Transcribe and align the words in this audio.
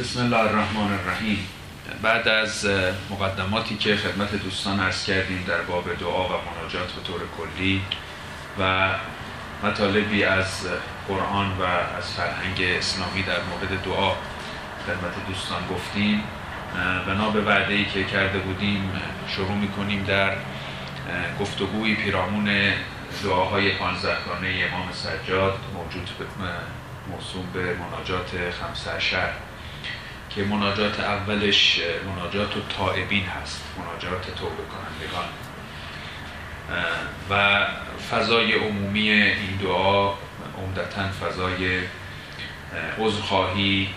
بسم 0.00 0.20
الله 0.20 0.38
الرحمن 0.38 0.92
الرحیم. 0.92 1.48
بعد 2.02 2.28
از 2.28 2.66
مقدماتی 3.10 3.76
که 3.76 3.96
خدمت 3.96 4.34
دوستان 4.34 4.80
عرض 4.80 5.04
کردیم 5.04 5.44
در 5.48 5.62
باب 5.62 5.84
دعا 6.00 6.28
و 6.28 6.32
مناجات 6.32 6.92
به 6.92 7.02
طور 7.06 7.20
کلی 7.38 7.82
و 8.60 8.88
مطالبی 9.62 10.24
از 10.24 10.66
قرآن 11.08 11.50
و 11.58 11.62
از 11.98 12.12
فرهنگ 12.16 12.62
اسلامی 12.78 13.22
در 13.22 13.40
مورد 13.42 13.82
دعا 13.84 14.12
خدمت 14.86 15.26
دوستان 15.28 15.62
گفتیم. 15.70 16.22
بنا 17.06 17.30
به 17.30 17.40
وعده 17.40 17.74
ای 17.74 17.84
که 17.84 18.04
کرده 18.04 18.38
بودیم 18.38 18.92
شروع 19.28 19.54
می‌کنیم 19.54 20.04
در 20.04 20.36
گفتگوی 21.40 21.94
پیرامون 21.94 22.72
دعاهای 23.24 23.70
پانزدگانه 23.70 24.70
امام 24.72 24.92
سجاد 24.92 25.58
موجود 25.74 26.10
موسوم 27.10 27.46
به 27.52 27.76
مناجات 27.76 28.30
خمسه 28.60 29.00
شهر. 29.00 29.32
که 30.34 30.44
مناجات 30.44 31.00
اولش 31.00 31.80
مناجات 32.06 32.56
و 32.56 32.60
تائبین 32.78 33.24
هست 33.24 33.62
مناجات 33.78 34.34
توبه 34.34 34.62
کنندگان 34.72 35.28
و 37.30 37.66
فضای 38.10 38.52
عمومی 38.52 39.10
این 39.10 39.56
دعا 39.62 40.12
عمدتا 40.58 41.08
فضای 41.20 41.80
عذرخواهی 42.98 43.88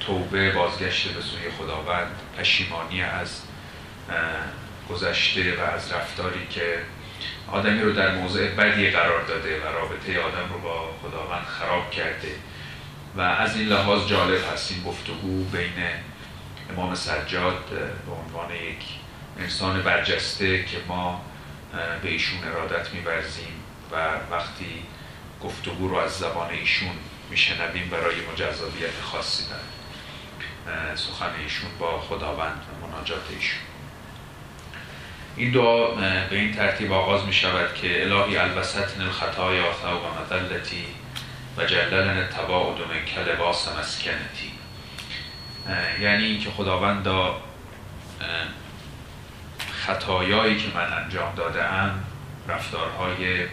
توبه 0.00 0.50
بازگشت 0.50 1.08
به 1.08 1.20
سوی 1.22 1.50
خداوند 1.58 2.10
پشیمانی 2.38 3.02
از 3.02 3.40
گذشته 4.90 5.56
و 5.56 5.60
از 5.60 5.92
رفتاری 5.92 6.46
که 6.50 6.78
آدمی 7.52 7.80
رو 7.80 7.92
در 7.92 8.14
موضع 8.14 8.48
بدی 8.48 8.90
قرار 8.90 9.22
داده 9.22 9.60
و 9.60 9.66
رابطه 9.66 10.20
آدم 10.20 10.52
رو 10.52 10.58
با 10.58 10.90
خداوند 11.02 11.44
خراب 11.44 11.90
کرده. 11.90 12.28
و 13.18 13.20
از 13.20 13.56
این 13.56 13.68
لحاظ 13.68 14.06
جالب 14.06 14.52
هست 14.52 14.72
این 14.72 14.82
گفتگو 14.82 15.44
بین 15.44 15.72
امام 16.70 16.94
سجاد 16.94 17.64
به 18.06 18.12
عنوان 18.12 18.50
یک 18.54 18.84
انسان 19.38 19.82
برجسته 19.82 20.64
که 20.64 20.76
ما 20.88 21.24
به 22.02 22.08
ایشون 22.08 22.38
ارادت 22.44 22.94
میورزیم 22.94 23.52
و 23.92 23.96
وقتی 24.30 24.82
گفتگو 25.42 25.88
رو 25.88 25.96
از 25.96 26.12
زبان 26.12 26.50
ایشون 26.50 26.90
میشنویم 27.30 27.88
برای 27.90 28.16
مجذابیت 28.32 29.00
خاصی 29.02 29.44
داره 29.48 30.96
سخن 30.96 31.30
ایشون 31.42 31.70
با 31.78 32.00
خداوند 32.00 32.62
و 32.82 32.86
مناجات 32.86 33.22
ایشون. 33.30 33.60
این 35.36 35.52
دعا 35.52 35.94
به 36.30 36.36
این 36.36 36.54
ترتیب 36.54 36.92
آغاز 36.92 37.24
می 37.24 37.32
شود 37.32 37.74
که 37.74 38.02
الهی 38.02 38.36
البستن 38.36 39.02
الخطایا 39.02 39.64
و 39.64 40.20
مذلتی 40.22 40.84
و 41.58 41.64
جللن 41.64 42.28
تباعد 42.28 42.78
من 42.78 43.04
کلباس 43.04 43.68
مسکنتی. 43.68 44.52
یعنی 46.00 46.24
اینکه 46.24 46.50
خداوندا 46.50 47.40
خطایایی 49.86 50.56
که 50.56 50.68
من 50.74 50.92
انجام 50.92 51.34
داده 51.34 51.64
ام 51.64 52.04
رفتارهای 52.48 53.46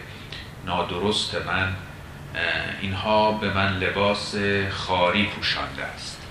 نادرست 0.64 1.34
من 1.34 1.76
اینها 2.80 3.32
به 3.32 3.52
من 3.52 3.78
لباس 3.78 4.34
خاری 4.70 5.26
پوشانده 5.26 5.84
است. 5.84 6.22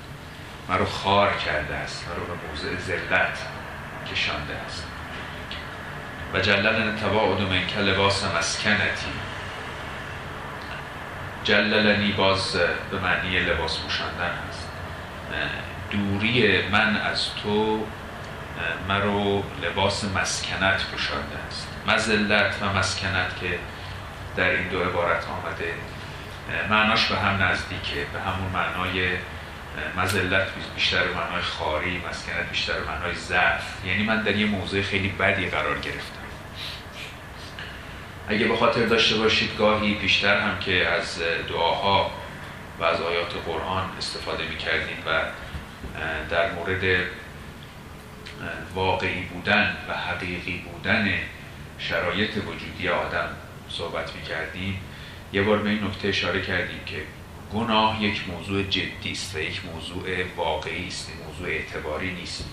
مرا 0.70 0.86
خار 0.86 1.38
کرده 1.38 1.76
است. 1.76 2.06
مرا 2.08 2.26
به 2.26 2.48
موضع 2.48 2.86
ذلت 2.86 3.38
کشانده 4.12 4.54
است. 4.56 4.88
و 6.34 6.40
جللن 6.40 6.96
تباعد 6.96 7.42
من 7.42 7.68
کلباس 7.68 8.24
مسکنتی. 8.24 9.35
جللنی 11.46 12.12
باز 12.12 12.56
به 12.92 13.00
معنی 13.00 13.40
لباس 13.40 13.80
پوشاندن 13.80 14.32
هست 14.50 14.70
دوری 15.92 16.68
من 16.68 16.98
از 16.98 17.36
تو 17.44 17.86
مرو 18.88 19.44
لباس 19.64 20.04
مسکنت 20.04 20.84
پوشانده 20.84 21.38
است. 21.48 21.68
مزلت 21.88 22.56
و 22.62 22.74
مسکنت 22.74 23.40
که 23.42 23.60
در 24.36 24.50
این 24.50 24.68
دو 24.68 24.84
عبارت 24.84 25.26
آمده. 25.28 25.74
معناش 26.70 27.06
به 27.06 27.18
هم 27.18 27.44
نزدیکه. 27.44 28.06
به 28.14 28.20
همون 28.20 28.52
معنای 28.54 29.10
مزلت 29.98 30.48
بیشتر 30.76 31.04
معنای 31.04 31.42
خاری 31.42 32.02
مسکنت 32.10 32.50
بیشتر 32.52 32.74
معنای 32.88 33.16
ضعف. 33.16 33.86
یعنی 33.86 34.04
من 34.04 34.22
در 34.22 34.36
یه 34.36 34.46
موضوع 34.46 34.82
خیلی 34.82 35.10
بدی 35.10 35.50
قرار 35.50 35.80
گرفتم. 35.80 36.15
اگه 38.28 38.48
به 38.48 38.58
خاطر 38.58 38.86
داشته 38.86 39.16
باشید 39.16 39.58
گاهی 39.58 39.94
پیشتر 39.94 40.40
هم 40.40 40.60
که 40.60 40.88
از 40.88 41.20
دعاها 41.50 42.12
و 42.80 42.84
از 42.84 43.02
آیات 43.02 43.34
قرآن 43.46 43.90
استفاده 43.98 44.44
می 44.48 44.58
کردیم 44.58 44.98
و 45.06 45.22
در 46.30 46.52
مورد 46.52 47.06
واقعی 48.76 49.22
بودن 49.22 49.78
و 49.90 49.94
حقیقی 49.94 50.58
بودن 50.58 51.20
شرایط 51.80 52.30
وجودی 52.38 52.90
آدم 52.90 53.30
صحبت 53.70 54.16
می 54.16 54.22
کردیم 54.22 54.80
یه 55.34 55.42
بار 55.42 55.58
به 55.58 55.70
این 55.70 55.84
نکته 55.84 56.08
اشاره 56.08 56.42
کردیم 56.42 56.80
که 56.86 57.02
گناه 57.54 58.04
یک 58.04 58.30
موضوع 58.30 58.64
جدی 58.64 59.12
است 59.12 59.36
و 59.36 59.40
یک 59.40 59.62
موضوع 59.66 60.04
واقعی 60.38 60.88
است 60.88 61.12
موضوع 61.28 61.48
اعتباری 61.48 62.12
نیست. 62.12 62.46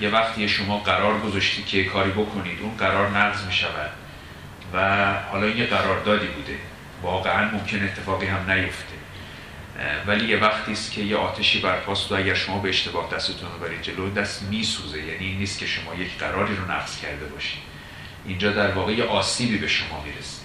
یه 0.00 0.08
وقتی 0.08 0.48
شما 0.48 0.78
قرار 0.78 1.20
گذاشتی 1.20 1.62
که 1.62 1.84
کاری 1.84 2.10
بکنید 2.10 2.58
اون 2.62 2.76
قرار 2.76 3.10
نقض 3.10 3.44
می 3.44 3.52
شود 3.52 3.90
و 4.72 5.14
حالا 5.22 5.46
این 5.46 5.56
یه 5.56 5.66
قراردادی 5.66 6.26
بوده. 6.26 6.58
واقعا 7.02 7.50
ممکن 7.50 7.84
اتفاقی 7.84 8.26
هم 8.26 8.50
نیفته. 8.50 8.96
ولی 10.06 10.28
یه 10.28 10.38
وقتی 10.38 10.72
است 10.72 10.92
که 10.92 11.00
یه 11.00 11.16
آتشی 11.16 11.60
برپاست 11.60 12.12
و 12.12 12.14
اگر 12.14 12.34
شما 12.34 12.58
به 12.58 12.68
اشتباه 12.68 13.10
دستتون 13.10 13.52
رو 13.52 13.58
برید 13.58 13.82
جلو 13.82 14.10
دست 14.10 14.42
میسوزه. 14.42 15.02
یعنی 15.02 15.26
این 15.26 15.38
نیست 15.38 15.58
که 15.58 15.66
شما 15.66 15.94
یک 15.94 16.18
قراری 16.18 16.56
رو 16.56 16.72
نقض 16.72 17.00
کرده 17.00 17.24
باشید. 17.24 17.62
اینجا 18.26 18.52
در 18.52 18.70
واقع 18.70 18.92
یه 18.92 19.04
آسیبی 19.04 19.58
به 19.58 19.68
شما 19.68 20.02
می‌رسه. 20.04 20.42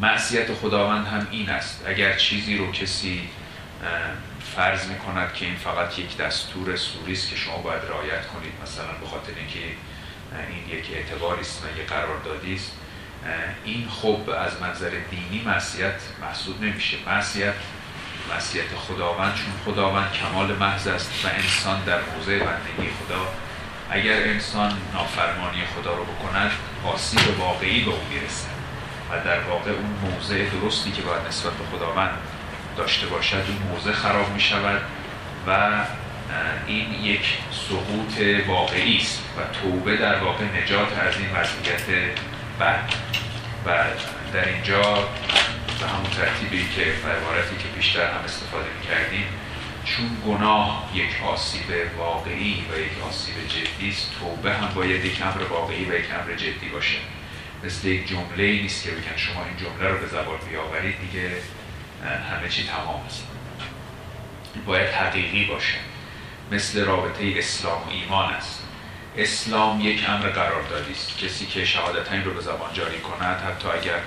معصیت 0.00 0.54
خداوند 0.54 1.06
هم 1.06 1.26
این 1.30 1.48
است. 1.48 1.84
اگر 1.86 2.16
چیزی 2.16 2.56
رو 2.56 2.72
کسی 2.72 3.28
فرض 4.56 4.86
می‌کند 4.86 5.34
که 5.34 5.46
این 5.46 5.56
فقط 5.56 5.98
یک 5.98 6.16
دستور 6.16 6.76
سوری 6.76 7.12
است 7.12 7.30
که 7.30 7.36
شما 7.36 7.56
باید 7.56 7.82
رعایت 7.82 8.26
کنید 8.26 8.52
مثلا 8.62 8.92
به 9.00 9.06
خاطر 9.06 9.32
اینکه 9.38 9.58
این 10.50 10.78
یک 10.78 10.86
اعتباری 10.94 11.40
است 11.40 11.62
و 11.64 11.80
یک 11.80 11.86
قراردادی 11.86 12.54
است 12.54 12.72
این 13.64 13.88
خب 13.88 14.30
از 14.30 14.60
منظر 14.60 14.90
دینی 15.10 15.42
معصیت 15.46 16.00
محسوب 16.20 16.62
نمیشه. 16.62 16.96
معصیت 17.06 17.54
معصیت 18.34 18.74
خداوند 18.88 19.34
چون 19.34 19.74
خداوند 19.74 20.12
کمال 20.12 20.56
محض 20.56 20.86
است 20.86 21.24
و 21.24 21.28
انسان 21.28 21.84
در 21.84 21.98
موضع 22.00 22.38
بندگی 22.38 22.90
خدا. 23.04 23.28
اگر 23.90 24.22
انسان 24.22 24.72
نافرمانی 24.94 25.62
خدا 25.76 25.94
رو 25.94 26.04
بکند 26.04 26.50
آسیب 26.84 27.40
واقعی 27.40 27.84
به 27.84 27.90
او 27.90 28.00
می‌رسد 28.10 28.56
و 29.10 29.24
در 29.24 29.40
واقع 29.40 29.70
اون 29.70 30.10
موضع 30.10 30.44
درستی 30.44 30.92
که 30.92 31.02
باید 31.02 31.26
نسبت 31.28 31.52
به 31.52 31.76
خداوند 31.76 32.10
داشته 32.76 33.06
باشد 33.06 33.36
اون 33.48 33.70
موضع 33.70 33.92
خراب 33.92 34.32
می 34.32 34.40
شود 34.40 34.82
و 35.46 35.70
این 36.66 37.04
یک 37.04 37.38
سقوط 37.68 38.46
واقعی 38.46 38.96
است 38.96 39.22
و 39.36 39.40
توبه 39.62 39.96
در 39.96 40.18
واقع 40.18 40.44
نجات 40.44 40.98
از 40.98 41.14
این 41.16 41.30
وضعیت 41.30 42.10
بد 42.60 42.92
و 43.66 43.74
در 44.32 44.48
اینجا 44.48 44.82
به 45.80 45.86
همون 45.86 46.10
ترتیبی 46.10 46.68
که 46.76 46.82
و 47.04 47.08
عبارتی 47.08 47.56
که 47.56 47.68
بیشتر 47.76 48.10
هم 48.10 48.24
استفاده 48.24 48.66
می 48.80 48.86
کردیم 48.86 49.24
چون 49.84 50.16
گناه 50.26 50.90
یک 50.94 51.22
آسیب 51.32 51.64
واقعی 51.98 52.64
و 52.72 52.78
یک 52.78 53.04
آسیب 53.08 53.34
جدی 53.48 53.88
است 53.88 54.10
توبه 54.20 54.52
هم 54.52 54.74
باید 54.74 55.04
یک 55.04 55.22
امر 55.22 55.42
واقعی 55.42 55.84
و 55.84 55.94
یک 55.94 56.06
امر 56.14 56.34
جدی 56.34 56.68
باشه. 56.72 56.98
مثل 57.64 57.88
یک 57.88 58.08
جمله 58.08 58.52
نیست 58.52 58.84
که 58.84 58.90
بگن 58.90 59.16
شما 59.16 59.44
این 59.44 59.56
جمله 59.56 59.90
رو 59.90 59.98
به 59.98 60.06
زبان 60.06 60.38
بیاورید 60.50 60.94
دیگه 61.00 61.30
همه 62.04 62.48
چی 62.48 62.66
تمام 62.66 63.00
است. 63.06 63.26
باید 64.66 64.88
حقیقی 64.88 65.44
باشه. 65.44 65.78
مثل 66.52 66.84
رابطه 66.84 67.34
اسلام 67.38 67.82
و 67.82 67.90
ایمان 67.90 68.32
است. 68.34 68.65
اسلام 69.16 69.80
یک 69.80 70.08
امر 70.08 70.28
قراردادی 70.28 70.92
است. 70.92 71.18
کسی 71.18 71.46
که 71.46 71.64
شهادتین 71.64 72.24
رو 72.24 72.34
به 72.34 72.40
زبان 72.40 72.72
جاری 72.72 73.00
کند 73.00 73.40
حتی 73.40 73.68
اگر 73.68 74.00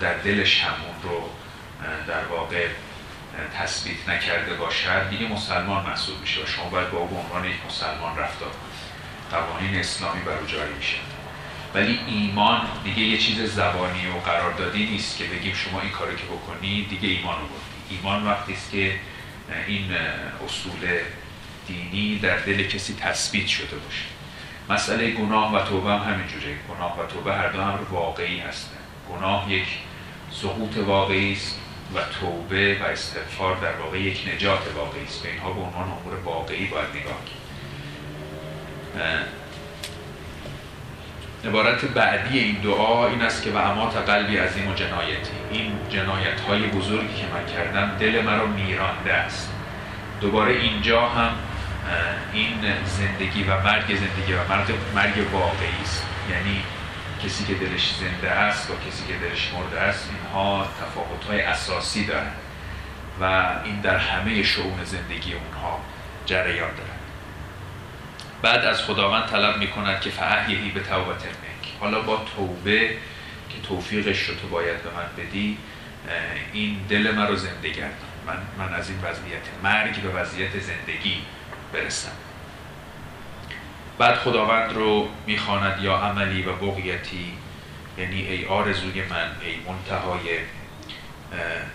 در 0.00 0.14
دلش 0.14 0.64
همون 0.64 0.94
رو 1.02 1.30
در 2.08 2.24
واقع 2.24 2.66
تثبیت 3.58 4.08
نکرده 4.08 4.54
باشد 4.54 5.10
دیگه 5.10 5.28
مسلمان 5.28 5.86
محسوب 5.86 6.20
میشه 6.20 6.42
و 6.42 6.46
شما 6.46 6.68
باید 6.68 6.90
با 6.90 6.98
او 6.98 7.06
به 7.06 7.16
عنوان 7.16 7.44
یک 7.44 7.56
مسلمان 7.68 8.18
رفتار 8.18 8.48
کنید. 8.48 8.76
قوانین 9.30 9.80
اسلامی 9.80 10.20
بر 10.20 10.38
او 10.38 10.46
جاری 10.46 10.74
میشه. 10.74 10.96
ولی 11.74 12.00
ایمان 12.06 12.60
دیگه 12.84 13.00
یه 13.00 13.18
چیز 13.18 13.54
زبانی 13.54 14.08
و 14.08 14.20
قراردادی 14.20 14.86
نیست 14.86 15.18
که 15.18 15.24
بگیم 15.24 15.54
شما 15.54 15.80
این 15.80 15.90
کارو 15.90 16.16
که 16.16 16.24
بکنی 16.24 16.84
دیگه 16.84 17.08
ایمان 17.08 17.40
رو 17.40 17.46
ایمان 17.90 18.26
وقتی 18.26 18.52
است 18.52 18.70
که 18.70 19.00
این 19.66 19.90
اصول 20.44 20.98
دینی 21.66 22.18
در 22.18 22.36
دل 22.36 22.62
کسی 22.62 22.96
تثبیت 23.00 23.46
شده 23.46 23.76
باشه. 23.76 24.15
مسئله 24.70 25.10
گناه 25.10 25.54
و 25.54 25.64
توبه 25.64 25.90
هم 25.90 26.12
همینجوره 26.12 26.56
گناه 26.68 27.00
و 27.00 27.06
توبه 27.06 27.34
هر 27.34 27.48
دو 27.48 27.60
امر 27.60 27.78
واقعی 27.90 28.38
هستن. 28.38 28.76
گناه 29.10 29.52
یک 29.52 29.66
سقوط 30.30 30.76
واقعی 30.76 31.32
است 31.32 31.60
و 31.94 31.98
توبه 32.20 32.78
و 32.80 32.84
استغفار 32.84 33.56
در 33.56 33.76
واقع 33.76 34.00
یک 34.00 34.28
نجات 34.34 34.60
واقعی 34.76 35.04
است. 35.04 35.22
به 35.22 35.30
اینها 35.30 35.52
به 35.52 35.60
عنوان 35.60 35.82
امور 35.82 36.14
واقعی 36.24 36.66
باید 36.66 36.88
نگاه 36.88 37.16
عبارت 41.44 41.84
بعدی 41.84 42.38
این 42.38 42.54
دعا 42.54 43.08
این 43.08 43.22
است 43.22 43.42
که 43.42 43.50
و 43.50 43.56
امات 43.56 43.96
قلبی 43.96 44.36
عظیم 44.36 44.68
و 44.70 44.74
جنایتی. 44.74 45.30
این 45.50 45.72
جنایت 45.90 46.40
های 46.40 46.62
بزرگی 46.62 47.14
که 47.14 47.26
من 47.34 47.46
کردم 47.56 47.96
دل 48.00 48.22
مرا 48.22 48.46
میرانده 48.46 49.12
است. 49.12 49.52
دوباره 50.20 50.52
اینجا 50.52 51.08
هم 51.08 51.30
این 52.32 52.60
زندگی 52.84 53.44
و 53.44 53.60
مرگ 53.60 53.86
زندگی 53.86 54.32
و 54.32 54.48
مرگ, 54.48 54.74
مرگ 54.94 55.32
واقعی 55.32 55.82
است. 55.82 56.06
یعنی 56.30 56.62
کسی 57.24 57.44
که 57.44 57.54
دلش 57.54 57.94
زنده 58.00 58.30
است 58.30 58.70
و 58.70 58.74
کسی 58.88 59.06
که 59.06 59.14
دلش 59.28 59.50
مرده 59.54 59.80
است 59.80 60.10
اینها 60.10 60.68
تفاوت 60.80 61.24
های 61.24 61.40
اساسی 61.40 62.06
دارن 62.06 62.32
و 63.20 63.24
این 63.64 63.80
در 63.80 63.96
همه 63.96 64.42
شعون 64.42 64.84
زندگی 64.84 65.32
اونها 65.32 65.80
جریان 66.26 66.70
دارد 66.74 67.00
بعد 68.42 68.64
از 68.64 68.82
خداوند 68.82 69.28
طلب 69.28 69.58
می 69.58 69.68
کند 69.68 70.00
که 70.00 70.10
فعهیهی 70.10 70.70
به 70.70 70.80
توبت 70.80 71.24
منک 71.24 71.72
حالا 71.80 72.00
با 72.00 72.24
توبه 72.36 72.88
که 73.48 73.68
توفیقش 73.68 74.22
رو 74.22 74.34
تو 74.34 74.48
باید 74.48 74.82
به 74.82 74.90
من 74.90 75.24
بدی 75.24 75.58
این 76.52 76.80
دل 76.88 77.14
من 77.14 77.26
رو 77.26 77.36
زنده 77.36 77.68
گردم 77.68 77.94
من, 78.26 78.36
من 78.58 78.74
از 78.74 78.90
این 78.90 78.98
وضعیت 78.98 79.42
مرگ 79.62 80.02
به 80.02 80.08
وضعیت 80.08 80.50
زندگی 80.60 81.22
برسم 81.76 82.12
بعد 83.98 84.14
خداوند 84.14 84.72
رو 84.72 85.08
می‌خواند 85.26 85.82
یا 85.82 85.96
عملی 85.96 86.42
و 86.42 86.52
بغیتی 86.52 87.32
یعنی 87.98 88.20
ای 88.20 88.46
آرزوی 88.46 89.02
من 89.02 89.30
ای 89.40 89.56
منتهای 89.66 90.38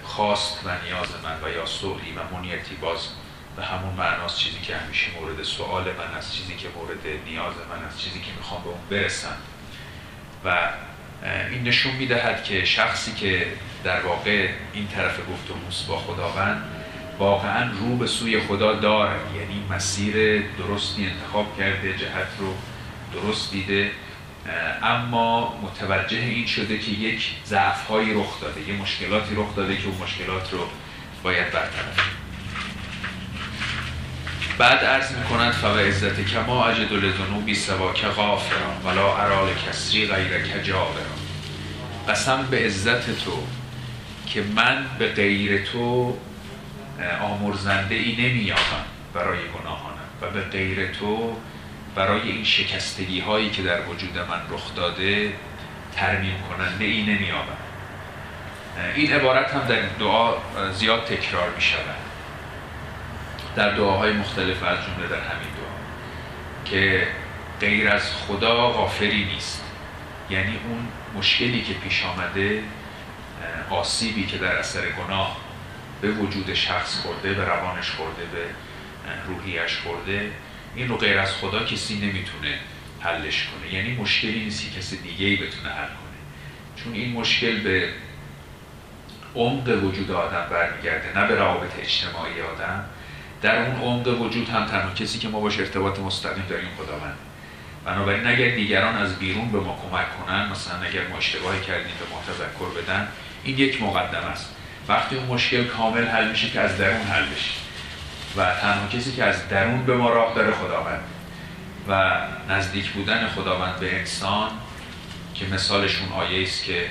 خواست 0.04 0.60
و 0.66 0.70
نیاز 0.86 1.08
من 1.24 1.50
و 1.50 1.54
یا 1.54 1.66
سؤلی 1.66 2.12
و 2.12 2.38
منیتی 2.38 2.76
باز 2.76 3.08
به 3.56 3.64
همون 3.66 3.94
معناست 3.94 4.38
چیزی 4.38 4.60
که 4.60 4.76
همیشه 4.76 5.08
مورد 5.20 5.44
سوال 5.44 5.84
من 5.84 6.18
است 6.18 6.34
چیزی 6.34 6.56
که 6.56 6.68
مورد 6.76 7.24
نیاز 7.26 7.54
من 7.70 7.86
است 7.88 7.98
چیزی 7.98 8.20
که 8.20 8.32
می‌خوام 8.38 8.64
به 8.64 8.70
اون 8.70 8.80
برسم. 8.90 9.38
و 10.46 10.70
این 11.52 11.64
نشون 11.64 11.96
می‌دهد 11.96 12.44
که 12.44 12.66
شخصی 12.66 13.14
که 13.14 13.48
در 13.84 14.02
واقع 14.02 14.50
این 14.74 14.88
طرف 14.88 15.20
گفتگوست 15.20 15.88
با 15.88 15.98
خداوند 15.98 16.81
واقعا 17.22 17.72
رو 17.72 17.96
به 17.96 18.08
سوی 18.08 18.40
خدا 18.40 18.74
دارد 18.74 19.20
یعنی 19.36 19.64
مسیر 19.70 20.44
درستی 20.58 21.06
انتخاب 21.06 21.58
کرده 21.58 21.98
جهت 21.98 22.28
رو 22.40 22.54
درست 23.14 23.52
دیده. 23.52 23.92
اما 24.84 25.60
متوجه 25.64 26.18
این 26.18 26.46
شده 26.46 26.78
که 26.78 26.92
یک 26.92 27.32
ضعف 27.46 27.88
هایی 27.88 28.14
رخ 28.14 28.42
داده 28.42 28.70
یه 28.70 28.74
مشکلاتی 28.74 29.36
رخ 29.36 29.56
داده 29.56 29.78
که 29.78 29.88
اون 29.88 29.98
مشکلات 29.98 30.54
رو 30.54 30.60
باید 31.24 31.52
برطرف 31.52 32.10
بعد 34.58 34.86
عرض 34.86 35.12
می 35.12 35.24
کند 35.24 35.52
فو 35.52 35.68
عزت 35.68 36.26
کما 36.26 36.66
اجد 36.66 36.94
لذنوبی 36.94 37.56
سوا 37.56 37.94
که 37.94 38.08
غافران 38.08 38.82
ولا 38.86 39.18
ارال 39.18 39.50
کسری 39.68 40.08
غیر 40.08 40.42
کجابران 40.42 41.20
قسم 42.10 42.48
به 42.52 42.66
عزت 42.66 43.24
تو 43.26 43.44
که 44.28 44.44
من 44.56 44.86
به 45.00 45.08
غیر 45.08 45.66
تو 45.66 46.18
آمرزنده 47.22 47.96
ای 47.96 48.16
نمییابم 48.16 48.86
برای 49.14 49.40
گناهانم 49.40 49.98
و 50.22 50.30
به 50.30 50.42
غیر 50.42 50.92
تو 50.92 51.36
برای 51.96 52.22
این 52.22 52.44
شکستگی 52.44 53.20
هایی 53.20 53.50
که 53.50 53.62
در 53.62 53.82
وجود 53.82 54.18
من 54.18 54.42
رخ 54.56 54.76
داده 54.76 55.34
ترمیم 55.96 56.36
کننده 56.50 56.86
ای 56.86 57.02
نمییابم 57.02 57.58
این 58.96 59.14
عبارت 59.14 59.54
هم 59.54 59.68
در 59.68 59.82
دعا 60.00 60.34
زیاد 60.74 61.06
تکرار 61.06 61.50
می 61.56 61.62
شود 61.62 61.96
در 63.56 63.76
دعاهای 63.76 64.14
مختلف 64.14 64.64
از 64.64 64.78
جمله 64.78 65.08
در 65.08 65.16
همین 65.16 65.50
دعا 65.58 65.72
که 66.66 67.08
غیر 67.60 67.90
از 67.90 68.12
خدا 68.14 68.70
غافری 68.70 69.26
نیست. 69.26 69.64
یعنی 70.30 70.60
اون 70.70 70.88
مشکلی 71.16 71.62
که 71.62 71.74
پیش 71.74 72.06
آمده 72.06 72.64
آسیبی 73.70 74.26
که 74.26 74.38
در 74.38 74.58
اثر 74.58 74.82
گناه 74.82 75.38
به 76.02 76.12
وجود 76.12 76.54
شخص 76.54 76.96
خورده 76.96 77.34
به 77.34 77.46
روانش 77.46 77.90
خورده 77.92 78.24
به 78.34 78.46
روحیش 79.28 79.78
خورده 79.78 80.32
این 80.76 80.88
رو 80.88 80.98
غیر 80.98 81.20
از 81.20 81.34
خدا 81.34 81.64
کسی 81.64 81.96
نمی‌تونه 81.96 82.60
حلش 83.00 83.48
کنه. 83.48 83.74
یعنی 83.74 83.96
مشکلی 83.96 84.40
نیستی 84.40 84.80
کسی 84.80 84.98
دیگه 84.98 85.26
ای 85.26 85.36
بتونه 85.36 85.70
حل 85.70 85.88
کنه. 85.88 86.18
چون 86.84 86.94
این 86.94 87.12
مشکل 87.12 87.60
به 87.60 87.90
عمق 89.36 89.84
وجود 89.84 90.12
آدم 90.12 90.48
برمیگرده 90.52 91.20
نه 91.20 91.28
به 91.28 91.36
روابط 91.36 91.72
اجتماعی 91.80 92.42
آدم. 92.42 92.86
در 93.42 93.66
اون 93.66 93.82
عمق 93.82 94.22
وجود 94.22 94.50
هم 94.50 94.66
تنها 94.66 94.94
کسی 94.94 95.20
که 95.20 95.28
ما 95.28 95.40
باش 95.40 95.60
ارتباط 95.60 96.00
مستقیم 96.00 96.46
داریم 96.50 96.70
خداوند. 96.78 97.18
بنابراین 97.86 98.28
اگر 98.28 98.56
دیگران 98.56 98.96
از 98.96 99.20
بیرون 99.20 99.52
به 99.52 99.60
ما 99.60 99.80
کمک 99.84 100.06
کنن 100.26 100.50
مثلا 100.50 100.82
اگر 100.82 101.08
ما 101.08 101.18
اشتباهی 101.18 101.62
کردیم 101.62 101.94
به 102.00 102.06
ما 102.12 102.22
تذکر 102.28 102.82
بدن 102.82 103.08
این 103.44 103.58
یک 103.58 103.82
مقدم 103.82 104.28
است. 104.28 104.56
وقتی 104.88 105.16
اون 105.16 105.26
مشکل 105.26 105.64
کامل 105.64 106.08
حل 106.08 106.30
میشه 106.30 106.50
که 106.50 106.60
از 106.60 106.78
درون 106.78 107.02
حل 107.02 107.26
بشه. 107.26 107.52
و 108.38 108.56
تنها 108.56 108.88
کسی 108.88 109.12
که 109.12 109.24
از 109.24 109.48
درون 109.48 109.86
به 109.86 109.96
ما 109.96 110.10
راه 110.10 110.34
داره 110.36 110.52
خداوند. 110.52 111.04
و 111.88 112.22
نزدیک 112.50 112.90
بودن 112.90 113.28
خداوند 113.28 113.80
به 113.80 114.00
انسان 114.00 114.52
که 115.34 115.46
مثالشون 115.46 116.10
آیه 116.10 116.44
است 116.44 116.64
که 116.64 116.86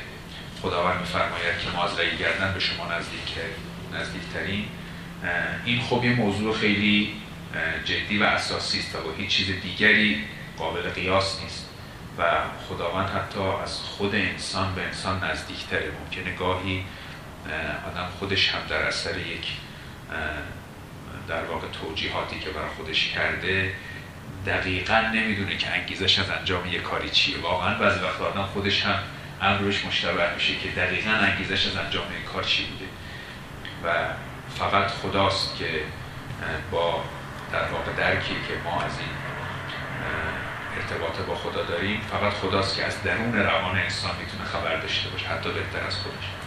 خداوند 0.62 1.00
میفرماید 1.00 1.58
که 1.64 1.76
ما 1.76 1.88
گردن 2.18 2.54
به 2.54 2.60
شما 2.60 2.84
نزدیک 2.84 3.34
نزدیکترین. 3.94 4.64
این 5.64 5.80
خب 5.80 6.04
یه 6.04 6.14
موضوع 6.14 6.56
خیلی 6.56 7.14
جدی 7.84 8.18
و 8.18 8.22
اساسی 8.22 8.78
است 8.78 8.94
و 8.94 8.98
هیچ 9.18 9.30
چیز 9.30 9.46
دیگری 9.62 10.24
قابل 10.58 10.90
قیاس 10.90 11.40
نیست. 11.42 11.66
و 12.18 12.22
خداوند 12.68 13.08
حتی 13.08 13.40
از 13.64 13.80
خود 13.80 14.14
انسان 14.14 14.74
به 14.74 14.82
انسان 14.82 15.24
نزدیکتره. 15.24 15.90
ممکنه 16.04 16.36
گاهی 16.36 16.84
آدم 17.86 18.08
خودش 18.18 18.48
هم 18.48 18.60
در 18.68 18.82
اثر 18.82 19.18
یک 19.18 19.46
در 21.28 21.44
واقع 21.44 21.66
توجیهاتی 21.68 22.40
که 22.40 22.50
برای 22.50 22.68
خودش 22.76 23.08
کرده 23.08 23.74
دقیقا 24.46 25.00
نمی‌دونه 25.14 25.56
که 25.56 25.70
انگیزش 25.70 26.18
از 26.18 26.30
انجام 26.30 26.66
یک 26.66 26.82
کاری 26.82 27.10
چیه. 27.10 27.38
واقعا 27.38 27.78
بعضی 27.78 28.00
وقت 28.00 28.20
آدم 28.20 28.42
خودش 28.42 28.82
هم 28.82 28.98
امروش 29.42 29.84
مشتبه 29.84 30.34
میشه 30.34 30.56
که 30.56 30.68
دقیقا 30.68 31.10
انگیزش 31.10 31.66
از 31.66 31.76
انجام 31.76 32.04
یک 32.12 32.24
کار 32.24 32.44
چی 32.44 32.64
بوده. 32.64 32.84
و 33.84 34.08
فقط 34.58 34.90
خداست 34.90 35.56
که 35.56 35.80
با 36.70 37.04
در 37.52 37.68
واقع 37.68 37.92
درکی 37.92 38.34
که 38.48 38.54
ما 38.64 38.82
از 38.82 38.92
این 38.98 39.08
ارتباط 40.76 41.26
با 41.26 41.34
خدا 41.34 41.62
داریم 41.62 42.00
فقط 42.00 42.32
خداست 42.32 42.76
که 42.76 42.84
از 42.84 43.02
درون 43.02 43.36
روان 43.36 43.78
انسان 43.78 44.10
می‌تونه 44.20 44.44
خبر 44.44 44.76
داشته 44.76 45.08
باشه 45.08 45.26
حتی 45.26 45.50
بهتر 45.50 45.86
از 45.86 45.96
خودش. 45.96 46.39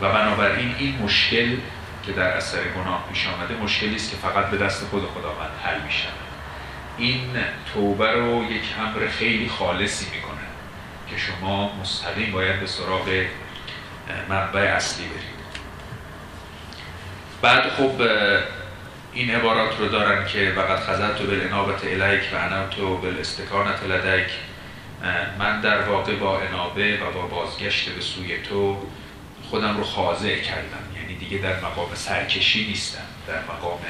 و 0.00 0.12
بنابراین 0.12 0.74
این 0.78 0.98
مشکل 1.02 1.56
که 2.06 2.12
در 2.12 2.28
اثر 2.28 2.58
گناه 2.76 3.04
پیش 3.12 3.26
آمده 3.26 3.54
مشکلی 3.54 3.96
است 3.96 4.10
که 4.10 4.16
فقط 4.16 4.46
به 4.50 4.56
دست 4.56 4.84
خود 4.84 5.02
خداوند 5.10 5.50
حل 5.64 5.80
میشه 5.86 6.08
این 6.98 7.36
توبه 7.74 8.12
رو 8.12 8.44
یک 8.52 8.62
امر 8.80 9.08
خیلی 9.08 9.48
خالصی 9.48 10.06
می‌کنه 10.14 10.32
که 11.10 11.16
شما 11.16 11.76
مستقیم 11.80 12.32
باید 12.32 12.60
به 12.60 12.66
سراغ 12.66 13.24
منبع 14.28 14.60
اصلی 14.60 15.06
برید. 15.06 15.42
بعد 17.42 17.70
خب 17.70 18.02
این 19.12 19.30
عبارات 19.30 19.78
رو 19.78 19.88
دارن 19.88 20.26
که 20.26 20.52
وقت 20.56 20.82
خزد 20.82 21.16
تو 21.16 21.26
بالانابت 21.26 21.84
الیک 21.84 22.22
و 22.32 22.36
انم 22.36 22.68
تو 22.70 22.96
بالاستکانت 22.96 23.82
لدک 23.82 24.30
من 25.38 25.60
در 25.60 25.82
واقع 25.82 26.14
با 26.14 26.40
انابه 26.40 26.98
و 27.02 27.10
با 27.12 27.26
بازگشت 27.26 27.88
به 27.88 28.00
سوی 28.00 28.38
تو 28.38 28.76
خودم 29.52 29.76
رو 29.76 29.84
خاضع 29.84 30.38
کردم. 30.38 30.96
یعنی 30.96 31.14
دیگه 31.14 31.38
در 31.38 31.60
مقام 31.60 31.94
سرکشی 31.94 32.66
نیستم 32.66 33.04
در 33.26 33.42
مقام 33.42 33.80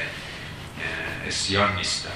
اسیان 1.26 1.76
نیستم. 1.76 2.11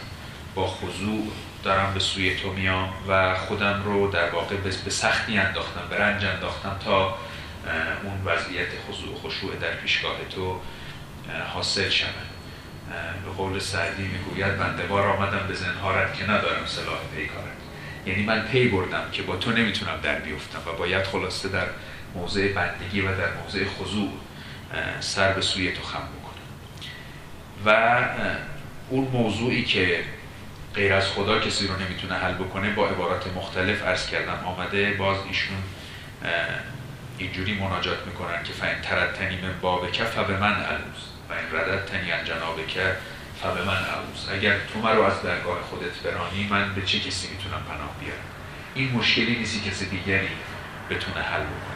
با 0.55 0.67
خضوع 0.67 1.33
دارم 1.65 1.95
به 1.95 2.01
سوی 2.01 2.37
تو 2.37 2.53
میام 2.53 2.93
و 3.09 3.35
خودم 3.35 3.83
رو 3.85 4.11
در 4.11 4.31
واقع 4.31 4.57
به 4.57 4.91
سختی 4.91 5.39
انداختم 5.39 5.81
به 5.91 5.97
رنج 5.97 6.25
انداختم 6.25 6.77
تا 6.85 7.19
اون 8.05 8.25
وضعیت 8.25 8.69
خضوع 8.89 9.15
و 9.15 9.29
خشوع 9.29 9.57
در 9.57 9.73
پیشگاه 9.73 10.17
تو 10.35 10.61
حاصل 11.55 11.91
شود. 11.91 12.11
به 13.25 13.31
قول 13.37 13.59
سعدی 13.59 14.03
می‌گوید 14.03 14.59
بندگار 14.59 15.07
آمدم 15.07 15.47
به 15.49 15.55
زنهارت 15.55 16.19
که 16.19 16.25
ندارم 16.25 16.67
سلاح 16.67 16.99
پیکارت. 17.17 17.57
یعنی 18.07 18.23
من 18.23 18.43
پی 18.43 18.69
بردم 18.69 19.11
که 19.13 19.23
با 19.23 19.37
تو 19.37 19.51
نمی‌تونم 19.53 20.01
در 20.03 20.19
بیفتم 20.19 20.59
و 20.67 20.73
باید 20.73 21.05
خلاصه 21.05 21.49
در 21.49 21.67
موضع 22.15 22.53
بندگی 22.53 23.01
و 23.01 23.17
در 23.17 23.33
موضع 23.43 23.65
خضوع 23.65 24.13
سر 25.01 25.33
به 25.33 25.41
سوی 25.41 25.73
تو 25.73 25.83
خم 25.83 25.99
بکنم 25.99 26.37
و 27.67 28.01
اون 28.89 29.05
موضوعی 29.05 29.65
که 29.65 30.05
غیر 30.75 30.93
از 30.93 31.07
خدا 31.07 31.39
کسی 31.39 31.67
رو 31.67 31.77
نمی‌تونه 31.77 32.15
حل 32.15 32.35
بکنه 32.35 32.71
با 32.71 32.89
عبارات 32.89 33.27
مختلف 33.37 33.83
عرض 33.83 34.07
کردم 34.07 34.45
آمده 34.45 34.93
باز 34.93 35.17
ایشون 35.29 35.57
اینجوری 37.19 37.55
مناجات 37.55 38.07
می‌کنن 38.07 38.43
که 38.43 38.53
فین 38.53 38.81
ترتنی 38.83 39.37
من 39.41 39.61
بابکه 39.61 40.05
به 40.29 40.37
من 40.37 40.53
علوز 40.53 41.03
و 41.31 41.33
این 41.33 41.61
ردت 41.61 41.87
تنی 41.87 42.13
ان 42.13 42.25
که 42.69 42.97
فبه 43.43 43.63
من 43.63 43.77
عوض 43.77 44.29
اگر 44.33 44.57
تو 44.73 44.79
مرا 44.79 45.07
از 45.07 45.23
درگاه 45.23 45.63
خودت 45.63 45.99
برانی 46.05 46.47
من 46.51 46.75
به 46.75 46.83
چه 46.83 46.99
کسی 47.01 47.29
می‌تونم 47.29 47.63
پناه 47.69 47.91
بیارم؟ 48.01 48.25
این 48.75 48.93
مشکلی 48.93 49.37
نیستی 49.37 49.71
کسی 49.71 49.87
دیگری 49.87 50.29
بتونه 50.91 51.21
حل 51.21 51.41
بکنه. 51.41 51.76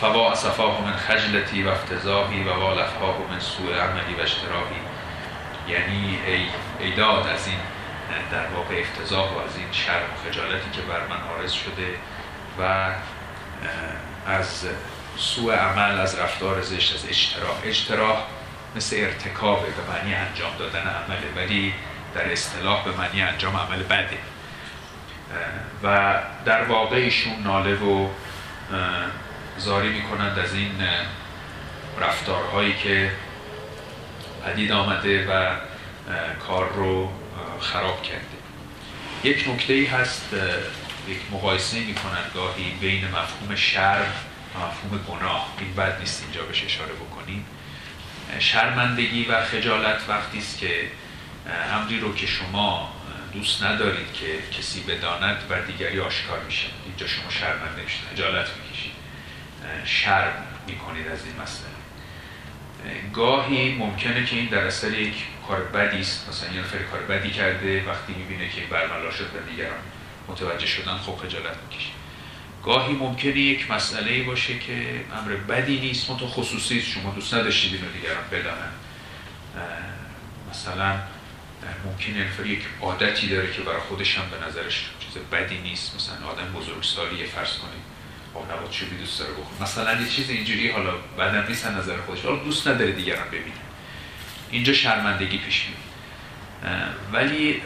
فوا 0.00 0.32
اصفاه 0.32 0.82
من 0.84 0.96
خجلتی 0.96 1.62
و 1.62 1.68
افتضاحی 1.68 2.42
و 2.42 2.52
والفها 2.52 3.18
من 3.30 3.40
سوء 3.40 3.74
عملی 3.74 4.14
و 4.14 4.20
اشتراحی. 4.20 4.80
یعنی 5.68 6.18
ای, 6.26 6.46
ای 6.80 6.94
داد 6.94 7.26
از 7.26 7.46
این 7.46 7.58
در 8.30 8.46
واقع 8.46 8.80
افتضاح 8.80 9.30
و 9.30 9.38
از 9.38 9.56
این 9.56 9.72
شرم 9.72 10.02
و 10.02 10.30
خجالتی 10.30 10.70
که 10.72 10.80
بر 10.80 11.00
من 11.00 11.38
آرز 11.38 11.52
شده 11.52 11.94
و 12.58 12.90
از 14.26 14.66
سوء 15.16 15.54
عمل 15.54 16.00
از 16.00 16.18
رفتار 16.18 16.62
زشت 16.62 16.94
از 16.94 17.08
اجتراح 17.08 17.56
اجتراح 17.64 18.16
مثل 18.76 18.96
ارتکاب 18.98 19.60
به 19.60 19.92
معنی 19.92 20.14
انجام 20.14 20.56
دادن 20.58 20.80
عمله 20.80 21.44
ولی 21.44 21.74
در 22.14 22.32
اصطلاح 22.32 22.84
به 22.84 22.90
معنی 22.90 23.22
انجام 23.22 23.56
عمل 23.56 23.82
بده. 23.82 24.18
و 25.82 26.14
در 26.44 26.64
واقع 26.64 26.96
ایشون 26.96 27.42
ناله 27.42 27.74
و 27.74 28.08
زاری 29.58 29.88
می‌کنند 29.88 30.38
از 30.38 30.54
این 30.54 30.72
رفتارهایی 32.00 32.74
که 32.82 33.12
پدید 34.46 34.72
آمده 34.72 35.26
و 35.26 35.56
کار 36.46 36.72
رو 36.72 37.12
خراب 37.60 38.02
کرده. 38.02 38.36
یک 39.24 39.48
نکته 39.48 39.72
ای 39.72 39.86
هست 39.86 40.24
یک 41.08 41.18
مقایسه 41.30 41.80
می‌کنند 41.80 42.30
گاهی 42.34 42.70
بین 42.80 43.04
مفهوم 43.04 43.54
شر 43.54 44.02
و 44.54 44.58
مفهوم 44.58 44.98
گناه. 45.08 45.54
این 45.58 45.74
بد 45.74 46.00
نیست 46.00 46.22
اینجا 46.22 46.42
بهش 46.42 46.64
اشاره 46.64 46.92
بکنیم. 46.92 47.46
شرمندگی 48.38 49.24
و 49.24 49.44
خجالت 49.44 50.00
وقتی 50.08 50.38
است 50.38 50.58
که 50.58 50.90
امری 51.72 52.00
رو 52.00 52.14
که 52.14 52.26
شما 52.26 52.92
دوست 53.32 53.62
ندارید 53.62 54.12
که 54.12 54.58
کسی 54.58 54.80
بداند 54.80 55.42
و 55.50 55.62
دیگری 55.62 56.00
آشکار 56.00 56.40
میشه. 56.40 56.66
اینجا 56.86 57.06
شما 57.06 57.30
شرمنده 57.30 57.82
میشید 57.82 58.00
خجالت 58.12 58.48
می‌کشید. 58.48 58.95
شرم 59.84 60.46
می‌کنید 60.66 61.08
از 61.08 61.24
این 61.24 61.34
مسئله. 61.42 61.76
گاهی 63.12 63.74
ممکنه 63.74 64.24
که 64.26 64.36
این 64.36 64.46
در 64.46 64.64
اثر 64.66 64.92
یک 64.98 65.14
کار 65.48 65.60
بدی 65.60 66.00
است. 66.00 66.28
مثلا 66.28 66.52
یه 66.52 66.60
نفر 66.60 66.78
کار 66.78 67.00
بدی 67.00 67.30
کرده 67.30 67.84
وقتی 67.84 68.12
می‌بینه 68.12 68.48
که 68.48 68.60
برملا 68.60 69.10
شد 69.10 69.24
و 69.24 69.50
دیگران 69.50 69.78
متوجه 70.28 70.66
شدن 70.66 70.96
خب 70.96 71.16
خجالت 71.16 71.56
می‌کشید 71.62 71.92
گاهی 72.64 72.94
ممکنه 72.94 73.38
یک 73.38 73.70
مسئله 73.70 74.22
باشه 74.22 74.58
که 74.58 75.04
امر 75.22 75.32
بدی 75.32 75.80
نیست 75.80 76.06
تو 76.06 76.26
خصوصی 76.26 76.82
شما 76.82 77.14
دوست 77.14 77.34
نداشتید 77.34 77.74
اینو 77.74 77.92
دیگران 77.92 78.24
بدانن. 78.32 78.72
مثلا 80.50 80.98
ممکنه 81.84 82.24
نفر 82.24 82.46
یک 82.46 82.60
عادتی 82.80 83.28
داره 83.28 83.52
که 83.52 83.62
برای 83.62 83.80
خودش 83.80 84.18
هم 84.18 84.24
به 84.30 84.46
نظرش 84.46 84.90
چیز 85.00 85.22
بدی 85.32 85.58
نیست. 85.58 85.94
مثلا 85.96 86.28
آدم 86.28 86.52
بزرگسالی 86.52 87.24
فرض 87.24 87.58
کنید. 87.58 87.95
با 88.36 88.54
نبات 88.54 88.70
چوبی 88.70 88.96
دوست 88.96 89.18
داره 89.18 89.32
بخور 89.32 89.62
مثلا 89.62 90.00
یه 90.00 90.08
چیز 90.08 90.30
اینجوری 90.30 90.70
حالا 90.70 90.90
بدن 91.18 91.46
نیست 91.48 91.66
نظر 91.66 91.96
خودش 92.06 92.22
حالا 92.22 92.36
دوست 92.36 92.68
نداره 92.68 92.92
دیگران 92.92 93.28
ببینه. 93.28 93.56
اینجا 94.50 94.72
شرمندگی 94.72 95.38
پیش 95.38 95.66
میاد. 95.66 95.80
ولی 97.12 97.62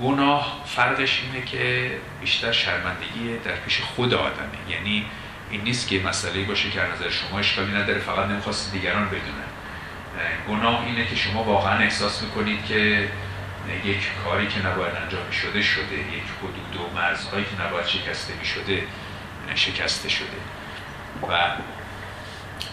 گناه 0.00 0.64
فرقش 0.66 1.20
اینه 1.22 1.46
که 1.46 1.90
بیشتر 2.20 2.52
شرمندگی 2.52 3.38
در 3.44 3.56
پیش 3.56 3.80
خود 3.80 4.14
آدمه. 4.14 4.70
یعنی 4.70 5.06
این 5.50 5.60
نیست 5.60 5.88
که 5.88 6.00
مسئله 6.00 6.42
باشه 6.42 6.70
که 6.70 6.80
نظر 6.80 7.10
شما 7.10 7.38
اشکالی 7.38 7.72
نداره 7.72 7.98
فقط 7.98 8.28
نمی‌خواست 8.28 8.72
دیگران 8.72 9.06
بدونن. 9.06 9.48
گناه 10.48 10.86
اینه 10.86 11.06
که 11.06 11.16
شما 11.16 11.44
واقعا 11.44 11.78
احساس 11.78 12.22
می‌کنید 12.22 12.66
که 12.66 13.08
یک 13.84 14.08
کاری 14.24 14.46
که 14.46 14.66
نباید 14.66 14.94
انجام 14.94 15.30
شده 15.30 15.62
شده. 15.62 15.94
یک 15.94 16.24
حدود 16.38 16.80
و 16.80 16.94
مرزهایی 16.94 17.44
که 17.44 17.66
نباید 17.66 17.86
شکسته 17.86 18.34
می 18.40 18.46
شده 18.46 18.82
شکسته 19.54 20.08
شده. 20.08 20.26
و 21.28 21.50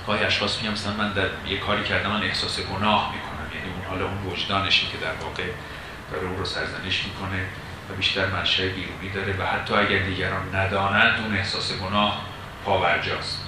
گاهی 0.07 0.23
اشخاص 0.23 0.57
میگم 0.57 0.73
مثلا 0.73 0.93
من 0.93 1.13
در 1.13 1.27
یک 1.47 1.59
کاری 1.59 1.83
کردم 1.83 2.09
من 2.09 2.23
احساس 2.23 2.59
گناه 2.59 3.15
می‌کنم. 3.15 3.55
یعنی 3.55 3.73
اون 3.73 3.85
حالا 3.89 4.05
اون 4.05 4.23
وجدانشه 4.31 4.87
که 4.87 4.97
در 4.97 5.13
واقع 5.13 5.43
داره 6.11 6.27
اون 6.27 6.37
رو 6.37 6.45
سرزنش 6.45 7.05
می‌کنه 7.05 7.45
و 7.89 7.93
بیشتر 7.93 8.25
منشه 8.25 8.69
بیرونی 8.69 9.09
داره 9.09 9.33
و 9.39 9.45
حتی 9.45 9.73
اگر 9.73 9.99
دیگران 9.99 10.55
ندانند 10.55 11.19
اون 11.19 11.35
احساس 11.35 11.73
گناه 11.73 12.21
پاورجاست. 12.65 13.39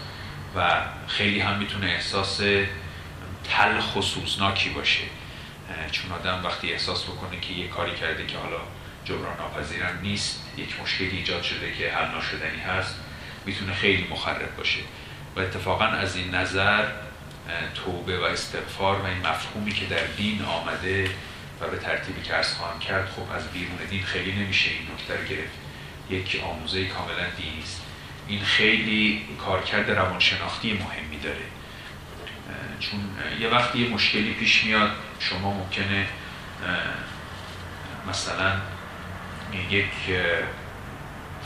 و 0.56 0.82
خیلی 1.08 1.40
هم 1.40 1.58
می‌تونه 1.58 1.88
احساس 1.88 2.42
تلخ 3.50 3.96
و 3.96 4.02
باشه. 4.76 5.04
چون 5.92 6.12
آدم 6.12 6.42
وقتی 6.44 6.72
احساس 6.72 7.04
بکنه 7.04 7.40
که 7.40 7.54
یه 7.54 7.68
کاری 7.68 7.96
کرده 7.96 8.26
که 8.26 8.38
حالا 8.38 8.60
جبران 9.06 9.38
ناپذیرم 9.38 10.00
نیست 10.02 10.44
یک 10.58 10.82
مشکلی 10.82 11.18
ایجاد 11.18 11.44
شده 11.44 11.74
که 11.74 11.92
حل 11.92 12.12
ناشدنی 12.12 12.62
هست 12.62 12.96
می‌تونه 13.46 13.74
خیلی 13.74 14.08
مخرب 14.12 14.56
باشه. 14.58 14.80
و 15.36 15.40
اتفاقا 15.40 15.86
از 15.86 16.16
این 16.16 16.36
نظر 16.36 16.86
توبه 17.76 18.20
و 18.20 18.24
استغفار 18.24 19.02
و 19.02 19.06
این 19.06 19.28
مفهومی 19.28 19.72
که 19.72 19.86
در 19.86 20.06
دین 20.18 20.42
آمده 20.42 21.10
و 21.62 21.68
به 21.68 21.78
ترتیبی 21.78 22.22
که 22.22 22.36
ارز 22.36 22.54
خواهم 22.54 22.80
کرد 22.80 23.10
خب 23.10 23.32
از 23.36 23.52
بیرون 23.52 23.78
دین 23.90 24.04
خیلی 24.04 24.32
نمیشه 24.32 24.70
این 24.70 24.82
نکته 24.94 25.36
گرفت. 25.36 25.54
یک 26.10 26.42
آموزه 26.46 26.86
کاملا 26.86 27.30
دینی 27.38 27.64
است. 27.64 27.82
این 28.28 28.44
خیلی 28.44 29.26
کارکرد 29.46 29.92
روانشناختی 29.92 30.74
مهمی 30.74 31.20
داره. 31.20 31.46
چون 32.80 33.00
یه 33.40 33.48
وقتی 33.48 33.80
یه 33.80 33.90
مشکلی 33.90 34.34
پیش 34.34 34.64
میاد 34.64 34.92
شما 35.20 35.54
ممکنه 35.54 36.08
مثلا 38.10 38.52
یک 39.70 39.90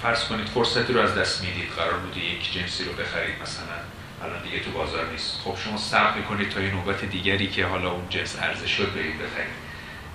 فرض 0.02 0.26
کنید 0.26 0.50
فرصتی 0.50 0.94
رو 0.94 1.02
از 1.02 1.16
دست 1.16 1.44
می‌دید 1.44 1.70
قرار 1.78 1.98
بوده 1.98 2.20
یک 2.20 2.54
جنسی 2.54 2.84
رو 2.84 2.92
بخرید 2.92 3.42
مثلا. 3.42 3.78
الان 4.24 4.44
دیگه 4.44 4.60
تو 4.60 4.72
بازار 4.72 5.06
نیست. 5.12 5.42
خب 5.44 5.58
شما 5.66 5.78
صبر 5.78 6.14
می‌کنید 6.14 6.50
تا 6.50 6.62
یه 6.62 6.72
نوبت 6.72 7.06
دیگری 7.06 7.48
که 7.48 7.66
حالا 7.66 7.92
اون 7.92 8.10
جنس 8.10 8.36
ارزش 8.42 8.72
شد 8.72 8.94
برید 8.94 9.16
بخرید. 9.16 9.68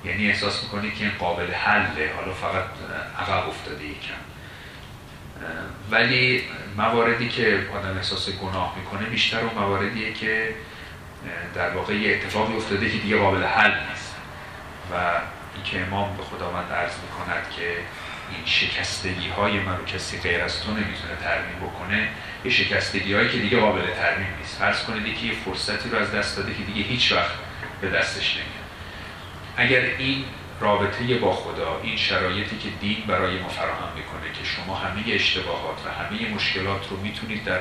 یعنی 0.05 0.29
احساس 0.29 0.63
می‌کنید 0.63 0.95
که 0.95 1.05
این 1.05 1.13
قابل 1.19 1.53
حله. 1.53 2.13
حالا 2.17 2.35
فقط 2.35 2.65
عقب 3.19 3.49
افتاده 3.49 3.85
یکم. 3.85 4.23
ولی 5.91 6.45
مواردی 6.77 7.29
که 7.29 7.67
آدم 7.75 7.97
احساس 7.97 8.31
گناه 8.31 8.79
می‌کنه 8.79 9.09
بیشتر 9.09 9.41
اون 9.41 9.55
مواردیه 9.55 10.13
که 10.13 10.55
در 11.55 11.71
واقع 11.71 11.95
یه 11.95 12.17
اتفاقی 12.17 12.57
افتاده 12.57 12.91
که 12.91 12.99
دیگه 12.99 13.17
قابل 13.19 13.45
حل 13.45 13.71
نیست. 13.71 14.15
و 14.93 14.95
این 15.55 15.65
که 15.65 15.81
امام 15.81 16.17
به 16.17 16.23
خداوند 16.23 16.73
عرض 16.73 16.93
می‌کند 16.93 17.51
که 17.57 17.77
این 18.37 18.47
شکستگی 18.47 19.29
های 19.29 19.61
من 19.61 19.77
رو 19.77 19.85
کسی 19.85 20.21
غیر 20.21 20.41
از 20.41 20.63
تو 20.63 20.71
نمی‌تونه 20.71 21.17
ترمیم 21.23 21.59
بکنه 21.61 22.09
یه 22.45 22.51
شکستگی 22.51 23.15
هایی 23.15 23.29
که 23.29 23.39
دیگه 23.39 23.61
قابل 23.61 23.83
ترمیم 23.95 24.29
نیست. 24.41 24.59
فرض 24.59 24.83
کنید 24.83 25.19
که 25.19 25.27
یه 25.27 25.33
فرصتی 25.45 25.89
رو 25.89 25.99
از 25.99 26.13
دست 26.13 26.37
داده 26.37 26.55
که 26.55 26.63
دیگه 26.63 26.83
هیچ 26.83 27.13
وقت 27.13 27.35
به 27.81 27.91
دستش 27.91 28.37
نمیاد. 28.37 28.63
اگر 29.57 29.97
این 29.99 30.25
رابطه 30.61 31.19
با 31.19 31.33
خدا 31.33 31.81
این 31.83 31.97
شرایطی 31.97 32.59
که 32.59 32.69
دین 32.81 33.05
برای 33.07 33.39
ما 33.39 33.49
فراهم 33.49 33.93
می‌کنه 33.97 34.33
که 34.33 34.45
شما 34.45 34.75
همه 34.75 35.03
اشتباهات 35.07 35.79
و 35.87 35.91
همه 35.91 36.35
مشکلات 36.35 36.89
رو 36.91 36.97
می‌تونید 36.97 37.45
در 37.45 37.61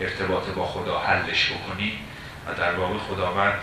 ارتباط 0.00 0.46
با 0.46 0.66
خدا 0.66 0.98
حلش 0.98 1.52
بکنید 1.52 1.92
و 2.46 2.54
در 2.54 2.74
واقع 2.74 2.98
خداوند 2.98 3.54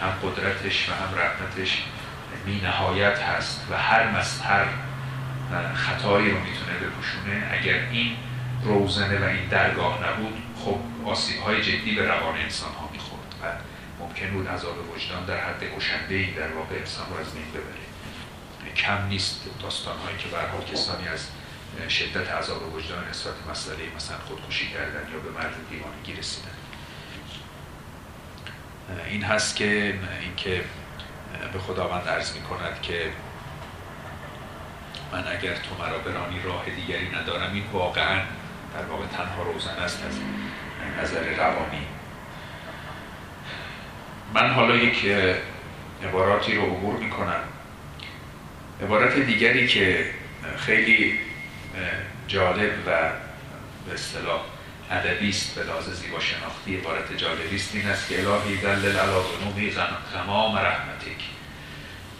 هم 0.00 0.10
قدرتش 0.22 0.88
و 0.88 0.92
هم 0.92 1.18
رحمتش 1.18 1.82
بی 2.46 2.60
نهایت 2.64 3.18
هست 3.18 3.66
و 3.70 3.76
هر 3.76 4.10
مستر 4.10 4.64
خطایی 5.74 6.30
رو 6.30 6.38
می‌تونه 6.38 6.72
بپوشونه. 6.82 7.48
اگر 7.52 7.88
این 7.90 8.16
روزنه 8.62 9.18
و 9.18 9.24
این 9.24 9.48
درگاه 9.48 9.98
نبود 10.08 10.42
خب 10.64 10.78
آسیب 11.04 11.40
های 11.40 11.62
جدی 11.62 11.94
به 11.94 12.04
روان 12.04 12.38
انسان 12.38 12.72
ها 12.72 12.88
می‌خورد 12.92 13.34
و 13.42 13.46
ممکن 14.00 14.30
بود 14.30 14.48
عذاب 14.48 14.94
وجدان 14.94 15.24
در 15.24 15.40
حد 15.40 15.62
کشنده 15.76 16.14
ای 16.14 16.30
در 16.30 16.52
واقع 16.52 16.74
انسان 16.74 17.06
رو 17.10 17.16
از 17.16 17.34
بین 17.34 17.50
ببره. 17.50 17.88
کم 18.76 19.06
نیست 19.06 19.40
داستان 19.62 19.98
هایی 19.98 20.16
که 20.18 20.28
برها 20.28 20.60
کسانی 20.60 21.08
از 21.08 21.28
شدت 21.88 22.30
عذاب 22.30 22.74
وجدان 22.74 23.08
نسبت 23.10 23.34
مسئله 23.50 23.76
مثلا 23.96 24.16
خودکشی 24.18 24.68
کردن 24.68 25.12
یا 25.12 25.18
به 25.18 25.30
مرد 25.30 25.54
دیوانگی 25.70 26.12
رسیدن. 26.12 26.50
این 29.06 29.22
هست 29.22 29.56
که 29.56 29.98
اینکه 30.20 30.64
به 31.52 31.58
خداوند 31.58 32.08
عرض 32.08 32.32
می 32.32 32.42
کند 32.42 32.82
که 32.82 33.12
من 35.12 35.24
اگر 35.26 35.54
تو 35.54 35.84
مرا 35.84 35.98
برانی 35.98 36.42
راه 36.42 36.64
دیگری 36.64 37.08
ندارم 37.08 37.52
این 37.54 37.64
واقعا 37.72 38.20
در 38.74 38.84
واقع 38.90 39.06
تنها 39.06 39.42
روزن 39.42 39.78
است 39.78 40.04
از 40.04 40.18
نظر 41.02 41.34
روانی. 41.34 41.86
من 44.34 44.50
حالا 44.50 44.76
یک 44.76 45.06
عباراتی 46.04 46.54
رو 46.54 46.62
عبور 46.62 46.96
می 46.96 47.10
کنم 47.10 47.40
عبارت 48.82 49.16
دیگری 49.16 49.68
که 49.68 50.10
خیلی 50.56 51.18
جالب 52.28 52.72
و 52.86 52.90
به 53.86 53.94
اصطلاح 53.94 54.40
ادبی 54.90 55.28
است 55.28 55.54
به 55.54 55.64
لحاظ 55.64 55.88
زیبا 55.88 56.20
شناختی 56.20 56.76
عبارت 56.76 57.16
جالبی 57.16 57.56
است 57.56 57.74
این 57.74 57.86
است 57.86 58.08
که 58.08 58.28
الهی 58.28 58.56
دلل 58.56 58.96
علی 58.96 59.12
ذنوبی 59.40 59.70
غمام 60.14 60.56
رحمتک 60.56 61.24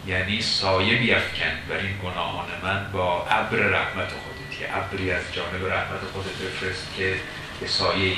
یعنی 0.07 0.41
سایه 0.41 0.97
بیفکن. 0.97 1.51
بر 1.69 1.77
این 1.77 1.97
گناهان 2.03 2.47
من 2.63 2.91
با 2.91 3.27
ابر 3.29 3.57
رحمت 3.57 4.07
خودت 4.07 4.61
یه 4.61 4.77
ابری 4.77 5.11
از 5.11 5.23
جانب 5.33 5.73
رحمت 5.73 5.99
خودت 6.13 6.35
بفرست 6.35 6.87
که 6.97 7.15
به 7.59 7.67
سایه 7.67 8.15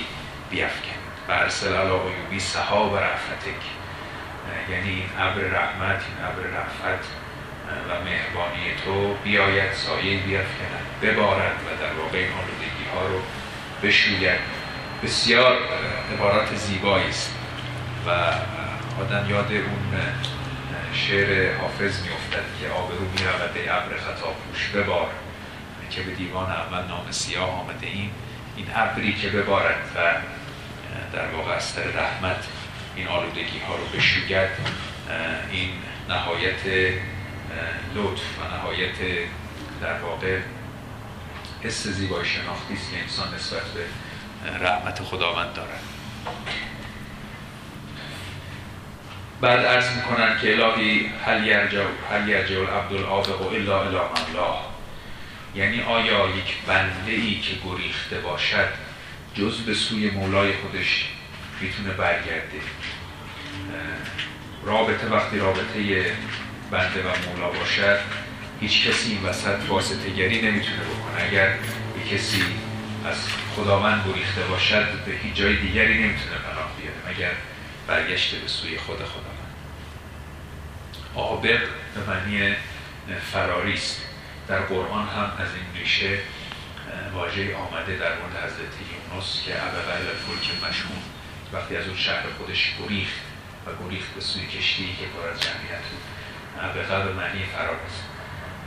بیفکن. 0.49 1.01
و 1.27 1.31
ارسل 1.31 1.73
علی 1.73 1.89
عیوبی 1.89 2.39
سحاب 2.39 2.97
رحمتک. 2.97 3.61
یعنی 4.71 4.89
این 4.89 5.09
ابر 5.19 5.41
رحمت 5.41 6.01
این 6.07 6.25
ابر 6.25 6.43
رحمت 6.57 7.05
و 7.89 8.03
مهربانی 8.03 8.75
تو 8.85 9.13
بیاید 9.23 9.73
سایه 9.73 10.17
بیفکند 10.17 10.85
ببارد 11.01 11.55
و 11.65 11.83
در 11.83 11.93
واقع 11.93 12.17
این 12.17 12.31
آلودگی 12.31 12.85
ها 12.95 13.07
رو 13.07 13.21
بشوید. 13.83 14.39
بسیار 15.03 15.57
عبارات 16.13 16.55
زیبایی 16.55 17.09
است. 17.09 17.33
و 18.07 18.09
آدم 19.01 19.29
یاد 19.29 19.51
اون 19.51 20.01
شعر 20.93 21.57
حافظ 21.57 22.01
میافتد 22.01 22.45
که 22.61 22.69
آبرو 22.69 22.99
می‌رود 22.99 23.57
ای 23.57 23.69
ابر 23.69 23.97
خطا 23.97 24.27
پوش 24.27 24.67
ببار. 24.67 25.09
که 25.91 26.01
به 26.01 26.11
دیوان 26.11 26.51
اول 26.51 26.87
نام 26.87 27.11
سیاه 27.11 27.49
آمده 27.49 27.87
این 27.87 28.09
این 28.55 28.65
ابری 28.75 29.13
که 29.13 29.29
ببارد 29.29 29.91
و 29.95 30.13
در 31.13 31.27
واقع 31.27 31.51
از 31.51 31.77
رحمت 31.77 32.43
این 32.95 33.07
آلودگی 33.07 33.59
ها 33.67 33.75
رو 33.75 33.85
بشوید 33.97 34.49
این 35.51 35.69
نهایت 36.09 36.65
لطف 37.95 38.21
و 38.39 38.55
نهایت 38.55 38.95
در 39.81 39.99
واقع 39.99 40.39
حس 41.63 41.87
زیبای 41.87 42.25
شناختی 42.25 42.73
است 42.73 42.91
که 42.91 43.01
انسان 43.01 43.35
نسبت 43.35 43.63
به 43.63 43.85
رحمت 44.67 45.03
خداوند 45.03 45.53
دارد. 45.53 45.81
بعد 49.41 49.65
عرض 49.65 49.95
می‌کنن 49.95 50.37
که 50.41 50.53
الهی 50.53 51.11
هل 51.25 51.47
یرجع 51.47 51.81
هل 52.11 52.29
یرجع 52.29 52.59
العبد 52.59 52.93
الا 52.93 53.81
الی 53.81 53.97
الله. 53.97 54.59
یعنی 55.55 55.81
آیا 55.81 56.29
یک 56.29 56.55
بنده 56.67 57.11
ای 57.11 57.39
که 57.39 57.51
گریخته 57.65 58.19
باشد 58.19 58.67
جز 59.35 59.57
به 59.57 59.73
سوی 59.73 60.09
مولای 60.09 60.53
خودش 60.53 61.07
می‌تونه 61.61 61.89
برگرده؟ 61.89 62.61
رابطه 64.65 65.07
وقتی 65.07 65.39
رابطه 65.39 66.15
بنده 66.71 67.01
و 67.01 67.07
مولا 67.29 67.49
باشد 67.49 67.99
هیچ 68.61 68.87
کسی 68.87 69.11
این 69.11 69.23
وسط 69.23 69.57
واسطه 69.67 70.09
گری 70.09 70.41
نمی‌تونه 70.41 70.77
بکنه. 70.77 71.27
اگر 71.29 71.55
یک 72.05 72.13
کسی 72.13 72.43
از 73.05 73.27
خداوند 73.55 74.03
گریخته 74.07 74.41
باشد 74.41 74.85
به 75.05 75.11
هیچ 75.23 75.33
جای 75.33 75.55
دیگری 75.55 75.93
نمی‌تونه 75.93 76.35
پناه 76.49 76.71
بیاره. 76.77 77.17
مگر 77.17 77.31
برگشته 77.87 78.37
به 78.37 78.47
سوی 78.47 78.77
خود 78.77 78.97
خداوند. 78.97 79.55
آبق 81.15 81.59
به 81.95 82.01
معنی 82.07 82.55
فراری 83.31 83.79
در 84.47 84.59
قرآن 84.59 85.07
هم 85.07 85.31
از 85.39 85.47
این 85.55 85.81
ریشه 85.81 86.19
واژه 87.13 87.55
آمده 87.55 87.97
در 87.97 88.15
مورد 88.17 88.37
حضرت 88.37 88.75
یونس 88.91 89.41
که 89.45 89.63
ابقل 89.63 90.03
فلک 90.03 90.69
مشهون 90.69 91.01
وقتی 91.53 91.75
از 91.75 91.87
اون 91.87 91.97
شهر 91.97 92.23
خودش 92.37 92.73
گریخت 92.79 93.21
و 93.65 93.69
گریخت 93.83 94.13
به 94.15 94.21
سوی 94.21 94.47
کشتی 94.47 94.95
که 94.99 95.05
پر 95.05 95.27
از 95.27 95.41
جمعیت 95.41 95.83
بود. 95.91 96.01
ابقل 96.63 97.03
به 97.03 97.13
معنی 97.13 97.43
فرار 97.45 97.79
است. 97.85 98.03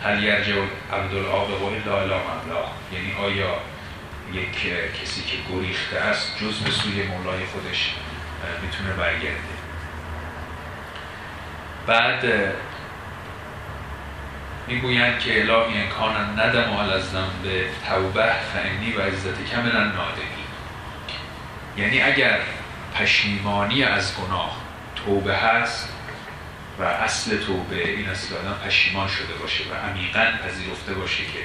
هل 0.05 0.23
یرجع 0.23 0.55
عبدالعابق 0.93 1.63
الا 1.63 2.01
الا 2.01 2.19
مملا 2.19 2.65
یعنی 2.93 3.13
آیا 3.19 3.59
یک 4.33 4.53
کسی 5.03 5.23
که 5.23 5.37
گریخته 5.53 5.97
است 5.97 6.39
جز 6.41 6.59
به 6.59 6.71
سوی 6.71 7.03
مولای 7.03 7.47
خودش 7.47 7.95
می‌تونه 8.63 8.93
برگرده. 8.93 9.55
بعد 11.87 12.25
می‌گویند 14.67 15.19
که 15.19 15.41
الهی 15.41 15.79
انکان 15.79 16.41
ندم 16.41 16.77
از 16.77 17.13
به 17.43 17.67
توبه 17.89 18.33
فعنی 18.55 18.93
و 18.93 19.01
عزت 19.01 19.45
کملا 19.53 19.85
نادمی. 19.85 20.45
یعنی 21.77 22.03
اگر 22.03 22.39
پشیمانی 22.95 23.85
از 23.85 24.17
گناه 24.17 24.57
توبه 24.97 25.37
هست 25.37 25.89
و 26.79 26.83
اصل 26.83 27.39
توبه 27.39 27.89
این 27.89 28.09
است 28.09 28.29
که 28.29 28.35
آدم 28.35 28.55
پشیمان 28.67 29.09
شده 29.09 29.35
باشه 29.35 29.65
و 29.65 29.89
عمیقا 29.91 30.25
پذیرفته 30.45 30.95
باشه 30.95 31.23
که 31.25 31.39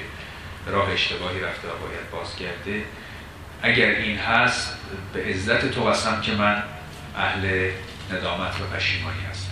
راه 0.66 0.90
اشتباهی 0.90 1.40
رفته 1.40 1.68
و 1.68 1.70
باید 1.70 2.10
بازگرده 2.12 2.84
اگر 3.62 3.88
این 3.88 4.18
هست 4.18 4.78
به 5.12 5.24
عزت 5.24 5.70
تو 5.70 5.84
قسم 5.84 6.20
که 6.20 6.32
من 6.32 6.62
اهل 7.16 7.70
ندامت 8.12 8.60
و 8.60 8.76
پشیمانی 8.76 9.20
هستم 9.30 9.50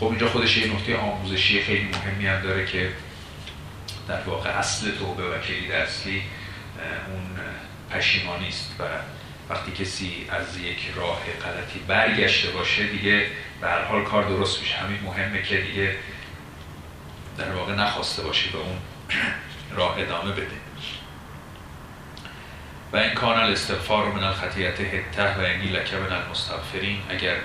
خب 0.00 0.06
اینجا 0.06 0.28
خودش 0.28 0.56
یه 0.56 0.74
نکته 0.74 0.96
آموزشی 0.96 1.62
خیلی 1.62 1.88
مهمی 1.88 2.26
هم 2.26 2.42
داره 2.42 2.66
که 2.66 2.92
در 4.08 4.20
واقع 4.20 4.50
اصل 4.50 4.90
توبه 4.90 5.22
و 5.22 5.38
کلید 5.38 5.72
اصلی 5.72 6.22
اون 7.06 7.22
پشیمانی 7.90 8.48
است 8.48 8.70
و 8.78 8.84
وقتی 9.50 9.72
کسی 9.72 10.26
از 10.30 10.58
یک 10.58 10.78
راه 10.96 11.20
غلطی 11.42 11.78
برگشته 11.78 12.50
باشه 12.50 12.86
دیگه 12.86 13.26
به 13.60 13.68
هر 13.68 13.84
حال 13.84 14.04
کار 14.04 14.28
درست 14.28 14.60
میشه. 14.60 14.76
همین 14.76 15.00
مهمه 15.04 15.42
که 15.42 15.60
دیگه 15.60 15.96
در 17.38 17.52
واقع 17.52 17.74
نخواسته 17.74 18.22
باشه 18.22 18.50
به 18.50 18.58
اون 18.58 18.78
راه 19.76 19.98
ادامه 19.98 20.32
بده. 20.32 20.59
و 22.92 22.96
این 22.96 23.14
کان 23.14 23.40
الاستغفار 23.40 24.12
من 24.12 24.24
الخطیت 24.24 24.80
هته 24.80 25.38
و 25.38 25.40
اینی 25.40 25.68
لکه 25.68 25.96
من 25.96 26.12
المستغفرین 26.12 27.02
اگر 27.08 27.36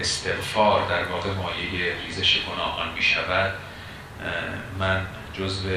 استغفار 0.00 0.88
در 0.88 1.04
واقع 1.04 1.30
مایه 1.30 1.94
ریزش 2.06 2.40
گناهان 2.44 2.92
می 2.92 3.02
شود 3.02 3.54
من 4.78 5.06
جزو 5.34 5.68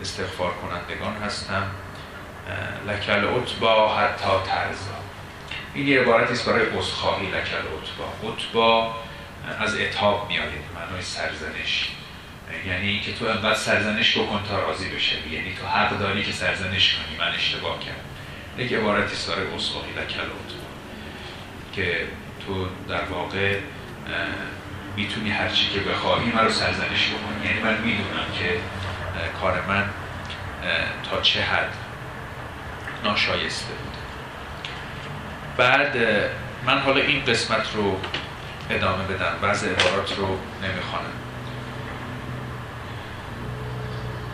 استغفار 0.00 0.52
کنندگان 0.54 1.16
هستم. 1.16 1.70
لکل 2.86 3.24
اتبا 3.24 3.96
حتی 3.96 4.50
ترزا 4.50 5.00
این 5.74 5.88
یه 5.88 6.00
عبارتی 6.00 6.32
است 6.32 6.48
برای 6.48 6.66
عذرخواهی 6.66 7.26
لکل 7.26 7.56
اتبا 7.56 8.30
اتبا 8.30 8.94
از 9.60 9.76
اتاب 9.76 10.28
میآید 10.28 10.64
معنای 10.74 11.02
سرزنش. 11.02 11.90
یعنی 12.66 13.00
که 13.00 13.12
تو 13.14 13.24
انقدر 13.24 13.54
سرزنش 13.54 14.18
بکن 14.18 14.42
تا 14.48 14.58
راضی 14.58 14.88
بشه 14.88 15.28
یعنی 15.28 15.54
تو 15.54 15.66
حق 15.66 15.98
داری 15.98 16.24
که 16.24 16.32
سرزنش 16.32 16.94
کنی. 16.94 17.16
من 17.18 17.34
اشتباه 17.34 17.80
کردم. 17.80 18.09
یک 18.60 18.72
عبارتی 18.72 19.14
عذرخواهی 19.56 19.90
لکل 19.92 20.20
اتبا 20.20 20.70
که 21.72 22.06
تو 22.46 22.66
در 22.88 23.04
واقع 23.04 23.58
می‌تونی 24.96 25.30
هرچی 25.30 25.68
که 25.68 25.80
بخواهی 25.80 26.32
من 26.32 26.44
رو 26.44 26.50
سرزنش 26.50 27.08
بکنی. 27.08 27.46
یعنی 27.46 27.60
من 27.60 27.80
می‌دونم 27.80 28.26
که 28.38 28.60
کار 29.40 29.62
من 29.68 29.84
تا 31.10 31.20
چه 31.20 31.42
حد 31.42 31.74
ناشایسته 33.04 33.72
بود 33.72 33.96
بعد 35.56 35.96
من 36.66 36.78
حالا 36.78 37.00
این 37.00 37.24
قسمت 37.24 37.74
رو 37.74 38.00
ادامه 38.70 39.04
بدم. 39.04 39.32
بعض 39.42 39.64
عبارات 39.64 40.18
رو 40.18 40.38
نمی‌خوانم. 40.62 41.12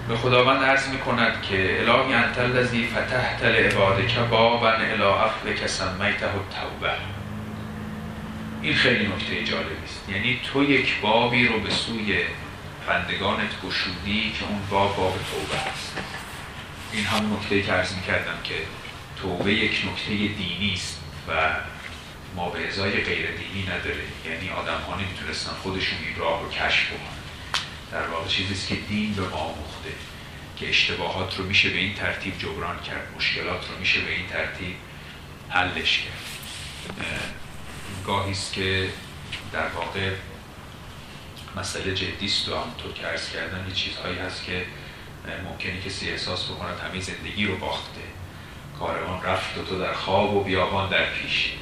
به 0.09 0.17
خداوند 0.17 0.63
عرض 0.63 0.89
می 0.89 0.99
کند 0.99 1.43
که 1.43 1.81
الهی 1.81 2.15
انت 2.15 2.39
الذی 2.39 2.87
فتحت 2.87 3.43
لعبادک 3.43 4.19
بابا 4.19 4.71
الی 4.71 5.03
عفوک 5.03 5.67
سمیته 5.67 6.27
التوبه. 6.27 6.93
این 8.63 8.75
خیلی 8.75 9.07
نکته 9.07 9.45
جالبی 9.45 9.85
است. 9.85 10.09
یعنی 10.09 10.41
تو 10.53 10.63
یک 10.63 11.01
بابی 11.01 11.49
رو 11.49 11.61
به 11.61 11.71
سوی 11.71 12.19
بندگانت 12.89 13.51
گشودی 13.67 14.33
که 14.39 14.45
اون 14.45 14.61
باب 14.71 14.97
باب 14.97 15.13
توبه 15.13 15.71
است. 15.71 15.99
این 16.93 17.05
همون 17.05 17.39
نکته 17.39 17.63
که 17.63 17.73
عرض 17.73 17.93
کردم 18.07 18.39
که 18.45 18.55
توبه 19.23 19.53
یک 19.53 19.87
نکته 19.93 20.11
دینی 20.11 20.73
است 20.75 21.01
و 21.29 21.33
ما 22.37 22.51
به 22.51 22.69
ازای 22.69 22.91
غیر 22.91 23.27
دینی 23.31 23.63
نداره 23.63 24.05
یعنی 24.31 24.51
آدم 24.51 24.81
ها 24.87 24.97
نمی‌تونستن 24.97 25.53
خودشون 25.63 25.99
این 26.07 26.17
راه 26.17 26.43
رو 26.43 26.51
کشف 26.51 26.91
کنن. 26.91 27.16
در 27.93 28.09
واقع 28.09 28.29
چیزی 28.29 28.67
که 28.69 28.75
دین 28.75 29.15
به 29.15 29.23
ما 29.23 29.37
آموخته 29.37 29.93
که 30.57 30.69
اشتباهات 30.69 31.39
رو 31.39 31.45
میشه 31.45 31.71
به 31.71 31.79
این 31.79 31.95
ترتیب 31.95 32.39
جبران 32.39 32.81
کرد 32.81 33.15
مشکلات 33.17 33.71
رو 33.71 33.79
میشه 33.79 34.01
به 34.01 34.13
این 34.13 34.27
ترتیب 34.27 34.77
حلش 35.49 35.99
کرد. 35.99 36.27
گاهی 38.07 38.31
است 38.31 38.53
که 38.53 38.89
در 39.53 39.69
واقع 39.69 40.11
مسئله 41.57 41.95
جدی 41.95 42.27
است 42.27 42.49
و 42.49 42.57
همونطور 42.57 42.93
که 42.93 43.07
عرض 43.07 43.31
کردم 43.31 43.69
یه 43.69 43.75
چیزهایی 43.75 44.19
هست 44.19 44.45
که 44.45 44.67
ممکنه 45.45 45.81
کسی 45.81 46.11
احساس 46.11 46.45
بکند 46.45 46.79
همه 46.81 47.01
زندگی 47.01 47.47
رو 47.47 47.57
باخته. 47.57 48.01
کاروان 48.79 49.23
رفت 49.23 49.59
و 49.59 49.65
تو 49.65 49.79
در 49.79 49.95
خواب 49.95 50.35
و 50.35 50.45
بیابان 50.45 50.91
در 50.91 51.11
پیش. 51.11 51.53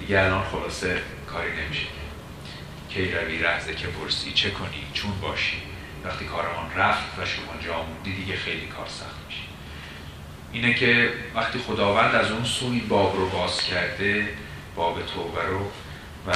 دیگه 0.00 0.20
الان 0.20 0.44
خلاصه 0.44 1.02
کاری 1.26 1.52
نمیشه. 1.52 1.99
کی 2.94 3.10
روی 3.10 3.38
رهزه 3.38 3.74
که 3.74 3.86
پرسی 3.86 4.32
چه 4.32 4.50
کنی؟ 4.50 4.86
چون 4.94 5.20
باشی. 5.20 5.56
وقتی 6.04 6.24
کاروان 6.24 6.70
رفت 6.76 7.18
و 7.18 7.26
شما 7.26 7.62
جا 7.64 7.82
موندی 7.82 8.12
دیگه 8.12 8.36
خیلی 8.36 8.66
کار 8.66 8.86
سخت 8.88 9.16
میشه. 9.28 9.40
اینه 10.52 10.74
که 10.74 11.12
وقتی 11.34 11.58
خداوند 11.58 12.14
از 12.14 12.30
اون 12.30 12.44
سو 12.44 12.66
این 12.66 12.88
باب 12.88 13.16
رو 13.16 13.28
باز 13.28 13.62
کرده 13.62 14.28
باب 14.76 15.06
توبه 15.06 15.42
رو 15.42 15.70
و 16.26 16.32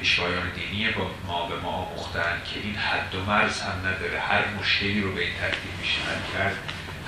پیشوایان 0.00 0.50
دینی 0.50 0.90
با 0.90 1.10
ما 1.26 1.46
به 1.46 1.56
ما 1.56 1.68
آموختن 1.68 2.42
که 2.54 2.60
این 2.60 2.74
حد 2.74 3.14
و 3.14 3.24
مرز 3.24 3.60
هم 3.60 3.78
نداره. 3.86 4.20
هر 4.20 4.44
مشکلی 4.60 5.00
رو 5.00 5.12
به 5.12 5.20
این 5.20 5.34
ترتیب 5.40 5.70
میشه 5.80 6.00
کرد. 6.34 6.56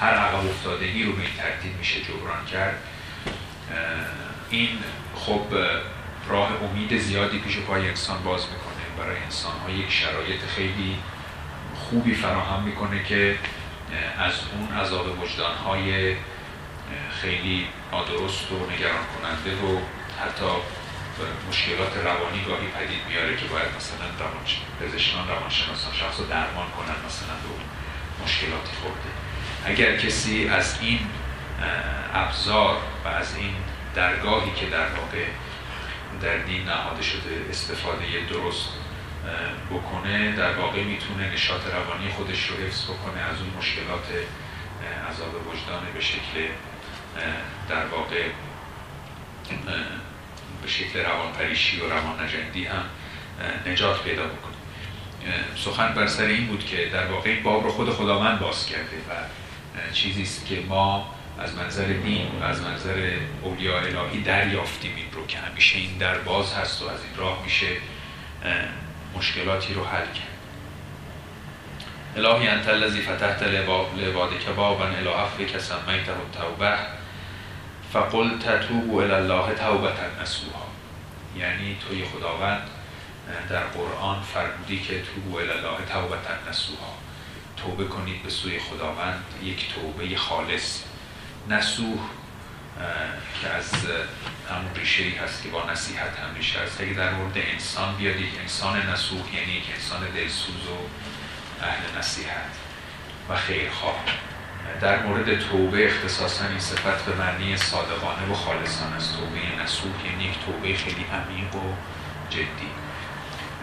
هر 0.00 0.14
عقب 0.14 0.46
افتادگی 0.46 1.04
رو 1.04 1.12
به 1.12 1.22
این 1.22 1.34
ترتیب 1.38 1.78
میشه 1.78 2.00
جبران 2.00 2.46
کرد. 2.46 2.82
این 4.50 4.78
خب 5.14 5.42
راه 6.30 6.50
امید 6.62 6.98
زیادی 6.98 7.38
پیش 7.38 7.58
پای 7.58 7.88
انسان 7.88 8.22
باز 8.22 8.40
می‌کنه. 8.42 9.04
برای 9.04 9.22
انسان 9.22 9.52
ها 9.66 9.70
یک 9.70 9.92
شرایط 9.92 10.40
خیلی 10.56 10.98
خوبی 11.74 12.14
فراهم 12.14 12.62
می‌کنه 12.62 13.04
که 13.04 13.38
از 14.18 14.32
اون 14.52 14.78
عذاب 14.78 15.22
وجدان 15.22 15.56
های 15.56 16.16
خیلی 17.22 17.66
نادرست 17.92 18.52
و 18.52 18.54
نگران 18.72 19.04
کننده 19.14 19.50
و 19.50 19.78
حتی 20.22 20.50
مشکلات 21.48 21.96
روانی 21.96 22.44
گاهی 22.44 22.66
پدید 22.66 23.02
میاره 23.08 23.36
که 23.36 23.44
باید 23.44 23.68
مثلا 23.76 24.06
روان 24.18 24.44
پزشکان 24.80 25.28
روانشناسان 25.28 25.94
شخص 25.94 26.20
رو 26.20 26.26
درمان 26.26 26.70
کنن 26.70 26.96
مثلا 27.06 27.34
به 27.42 28.24
مشکلاتی 28.24 28.72
خورده. 28.82 29.10
اگر 29.64 29.96
کسی 29.96 30.48
از 30.48 30.78
این 30.80 30.98
ابزار 32.14 32.76
و 33.04 33.08
از 33.08 33.36
این 33.36 33.54
درگاهی 33.94 34.52
که 34.56 34.66
در 34.66 34.88
واقع 34.88 35.24
در 36.22 36.38
دین 36.38 36.64
نهاده 36.64 37.02
شده 37.02 37.46
استفاده 37.50 38.04
درست 38.30 38.68
بکنه 39.70 40.36
در 40.36 40.54
واقع 40.54 40.82
می‌تونه 40.82 41.32
نشاط 41.32 41.60
روانی 41.66 42.08
خودش 42.08 42.46
رو 42.46 42.56
حفظ 42.56 42.84
بکنه 42.84 43.20
از 43.20 43.36
اون 43.40 43.50
مشکلات 43.58 44.06
عذاب 45.10 45.34
وجدان 45.46 45.82
به 45.94 46.00
شکل 46.00 46.48
در 47.68 47.86
واقع 47.86 48.24
به 50.62 50.68
شکل 50.68 50.98
روان 51.04 51.32
پریشی 51.32 51.80
و 51.80 51.84
روان 51.84 52.24
نجندی 52.24 52.64
هم 52.64 52.84
نجات 53.66 54.02
پیدا 54.02 54.22
بکنه. 54.22 54.54
سخن 55.56 55.94
بر 55.94 56.06
سر 56.06 56.24
این 56.24 56.46
بود 56.46 56.66
که 56.66 56.90
در 56.92 57.06
واقع 57.06 57.40
باب 57.40 57.64
رو 57.64 57.70
خود 57.70 57.90
خداوند 57.90 58.38
باز 58.38 58.66
کرده 58.66 58.96
و 58.96 59.12
چیزی 59.92 60.22
است 60.22 60.46
که 60.46 60.62
ما 60.68 61.14
از 61.40 61.54
منظر 61.54 61.86
دین 61.86 62.28
و 62.40 62.44
از 62.44 62.60
منظر 62.60 63.18
اولیاء 63.42 63.82
الهی 63.82 64.22
دریافتیم 64.22 64.96
این 64.96 65.12
رو 65.12 65.26
که 65.26 65.38
همیشه 65.38 65.78
این 65.78 65.98
در 65.98 66.18
باز 66.18 66.54
هست 66.54 66.82
و 66.82 66.88
از 66.88 66.98
این 67.04 67.16
راه 67.16 67.42
میشه 67.44 67.66
مشکلاتی 69.14 69.74
رو 69.74 69.84
حل 69.84 70.06
کرد. 70.06 70.30
الهی 72.16 72.48
انت 72.48 72.68
الذی 72.68 73.00
فتحت 73.00 73.42
لعبادک 73.96 74.46
بابا 74.56 74.84
الی 74.84 75.08
عفوک 75.08 75.58
سمیته 75.58 76.12
التوبه 76.12 76.76
فقل 77.92 78.38
تتوبو 78.38 78.98
الی 78.98 79.12
الله 79.12 79.54
توبتا 79.54 80.22
نسوها. 80.22 80.66
یعنی 81.36 81.76
توی 81.88 82.04
خداوند 82.04 82.62
در 83.50 83.64
قرآن 83.64 84.22
فرمودی 84.22 84.80
که 84.80 85.02
توبو 85.02 85.36
الی 85.36 85.50
الله 85.50 85.84
توبتا 85.92 86.50
نسوها. 86.50 86.94
توبه 87.56 87.84
کنید 87.84 88.22
به 88.22 88.30
سوی 88.30 88.58
خداوند 88.58 89.24
یک 89.42 89.74
توبه 89.74 90.16
خالص. 90.16 90.89
نسوح 91.48 91.98
که 93.42 93.48
از 93.48 93.72
همون 94.50 94.74
ریشه 94.74 95.02
ای 95.02 95.10
هست 95.10 95.42
که 95.42 95.48
با 95.48 95.70
نصیحت 95.70 96.18
هم 96.18 96.34
ریشه 96.34 96.60
هست 96.60 96.80
اگه 96.80 96.92
در 96.92 97.14
مورد 97.14 97.36
انسان 97.36 97.96
بیاد 97.96 98.20
یک 98.20 98.38
انسان 98.40 98.90
نسوح 98.90 99.34
یعنی 99.34 99.52
یک 99.52 99.64
انسان 99.74 100.00
دلسوز 100.14 100.66
و 100.66 100.76
اهل 101.64 101.98
نصیحت 101.98 102.50
و 103.28 103.36
خیرخواه. 103.36 104.04
در 104.80 105.06
مورد 105.06 105.38
توبه 105.38 105.86
اختصاصا 105.86 106.46
این 106.46 106.60
صفت 106.60 107.04
به 107.04 107.14
معنی 107.14 107.56
صادقانه 107.56 108.30
و 108.30 108.34
خالصانه 108.34 108.96
است. 108.96 109.16
توبه 109.16 109.62
نسوح 109.62 109.92
یعنی 110.06 110.24
یک 110.24 110.34
توبه 110.46 110.76
خیلی 110.76 111.06
عمیق 111.12 111.54
و 111.54 111.74
جدی. 112.30 112.70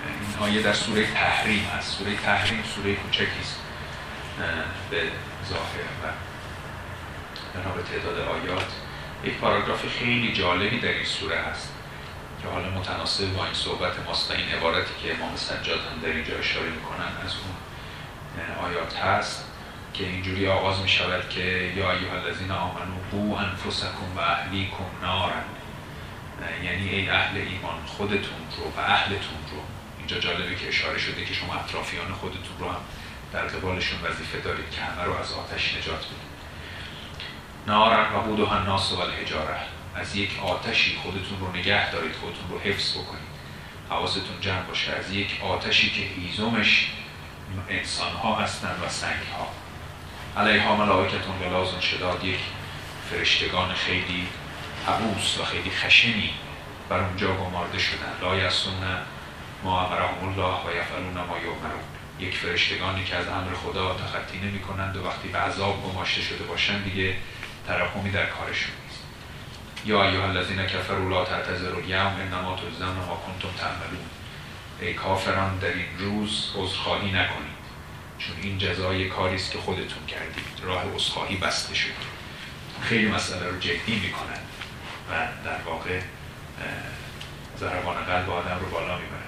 این 0.05 0.39
آیه 0.39 0.61
در 0.61 0.73
سوره 0.73 1.13
تحریم 1.13 1.65
هست. 1.77 1.97
سوره 1.97 2.15
تحریم 2.15 2.63
سوره 2.75 2.95
کوچکی 2.95 3.41
است 3.41 3.59
به 4.91 5.01
ظاهر 5.49 5.81
و 6.03 6.07
بنا 7.57 7.73
به 7.73 7.81
تعداد 7.81 8.19
آیات 8.19 8.71
یک 9.23 9.33
پاراگراف 9.33 9.87
خیلی 9.99 10.33
جالبی 10.33 10.79
در 10.79 10.93
این 10.93 11.05
سوره 11.05 11.37
هست 11.37 11.73
که 12.41 12.47
حالا 12.47 12.69
متناسب 12.69 13.33
با 13.33 13.45
این 13.45 13.53
صحبت 13.53 13.93
ماست 14.05 14.31
و 14.31 14.33
این 14.33 14.49
عبارتی 14.49 14.91
که 15.03 15.15
امام 15.15 15.35
سجاد 15.35 15.79
هم 15.79 16.01
در 16.01 16.09
اینجا 16.09 16.37
اشاره 16.37 16.69
می‌کنن 16.69 17.25
از 17.25 17.33
اون 17.33 17.55
آیات 18.65 18.95
هست 18.95 19.45
که 19.93 20.03
اینجوری 20.03 20.47
آغاز 20.47 20.79
می 20.79 20.89
شود 20.89 21.29
که 21.29 21.71
یا 21.75 21.91
ایها 21.91 22.15
الذین 22.15 22.51
آمنو 22.51 22.95
بو 23.11 23.35
انفسکم 23.35 24.17
و 24.17 24.19
اهلیکم 24.19 24.85
نارن 25.01 25.43
یعنی 26.63 26.89
ای 26.89 27.09
اهل 27.09 27.37
ایمان 27.37 27.85
خودتون 27.85 28.41
رو 28.57 28.63
و 28.77 28.79
اهلتون 28.79 29.39
رو. 29.51 29.61
اینجا 29.97 30.19
جالبه 30.19 30.55
که 30.55 30.67
اشاره 30.67 30.97
شده 30.97 31.25
که 31.25 31.33
شما 31.33 31.53
اطرافیان 31.55 32.13
خودتون 32.13 32.57
رو 32.59 32.69
هم 32.69 32.81
در 33.33 33.47
قبالشون 33.47 33.99
وظیفه 34.01 34.39
دارید 34.39 34.71
که 34.71 34.81
همه 34.81 35.03
رو 35.03 35.13
از 35.13 35.33
آتش 35.33 35.77
نجات 35.77 35.99
بدید. 36.05 36.26
نارن 37.67 38.15
و 38.15 38.21
بودو 38.21 38.49
الناس 38.49 38.93
و 38.93 38.99
الحجاره. 38.99 39.57
از 39.95 40.15
یک 40.15 40.39
آتشی 40.43 40.97
خودتون 41.03 41.39
رو 41.39 41.57
نگه 41.57 41.91
دارید 41.91 42.15
خودتون 42.15 42.49
رو 42.49 42.59
حفظ 42.59 42.91
بکنید. 42.91 43.27
حواستون 43.89 44.41
جمع 44.41 44.61
باشه. 44.61 44.91
از 44.91 45.11
یک 45.11 45.41
آتشی 45.43 45.89
که 45.89 46.01
هیزمش 46.01 46.91
انسان 47.69 48.11
ها 48.11 48.35
هستند 48.35 48.83
و 48.85 48.89
سنگ 48.89 49.21
ها 49.37 49.47
علیها 50.41 50.75
ملائکتون 50.75 51.39
غلاظ 51.43 51.79
شداد. 51.79 52.23
یک 52.23 52.39
فرشتگان 53.11 53.73
خیلی 53.73 54.27
عبوس 54.87 55.39
و 55.39 55.43
خیلی 55.43 55.69
خشنی 55.69 56.29
بر 56.89 56.99
اونجا 56.99 57.33
گمارده 57.33 57.79
شدن. 57.79 58.13
لا 58.21 58.35
یسون 58.35 58.73
ما 59.63 59.85
امرهم 59.85 60.29
الله 60.29 60.55
و 60.55 60.75
یفعلون 60.77 61.27
ما 61.27 61.37
یؤمرون. 61.37 61.83
یک 62.19 62.37
فرشتگانی 62.37 63.03
که 63.03 63.15
از 63.15 63.27
امر 63.27 63.53
خدا 63.53 63.93
تخطی 63.93 64.39
نمی 64.39 64.59
کنند 64.59 64.97
و 64.97 65.07
وقتی 65.07 65.27
به 65.27 65.37
عذاب 65.37 65.83
گماشته 65.83 66.21
شده 66.21 66.43
باشند 66.43 66.83
دیگه 66.83 67.15
ترحمی 67.67 68.11
در 68.11 68.25
کارشون 68.25 68.71
نیست. 68.85 69.03
یا 69.85 70.03
ایها 70.03 70.23
الذین 70.23 70.65
کفروا 70.65 71.09
لا 71.09 71.25
تعتذروا 71.25 71.79
اليوم 71.79 72.15
انما 72.21 72.55
تجزون 72.55 72.95
ما 72.95 73.15
کنتم 73.15 73.57
تعملون. 73.57 74.05
ای 74.81 74.93
کافران 74.93 75.57
در 75.57 75.67
این 75.67 75.85
روز 75.99 76.51
عذرخواهی 76.55 77.11
نکنید 77.11 77.57
چون 78.19 78.35
این 78.41 78.57
جزای 78.57 79.09
کاری 79.09 79.35
است 79.35 79.51
که 79.51 79.57
خودتون 79.57 80.05
کردید. 80.07 80.61
راه 80.63 80.83
عذرخواهی 80.95 81.35
بسته 81.35 81.75
شد 81.75 82.17
خیلی 82.81 83.11
مسئله 83.11 83.49
رو 83.49 83.59
جدی 83.59 83.99
می‌کنن 83.99 84.39
و 85.09 85.27
در 85.45 85.61
واقع 85.65 85.99
ضربان 87.59 88.03
قلب 88.05 88.29
آدم 88.29 88.57
رو 88.59 88.69
بالا 88.69 88.95
می‌برن. 88.97 89.27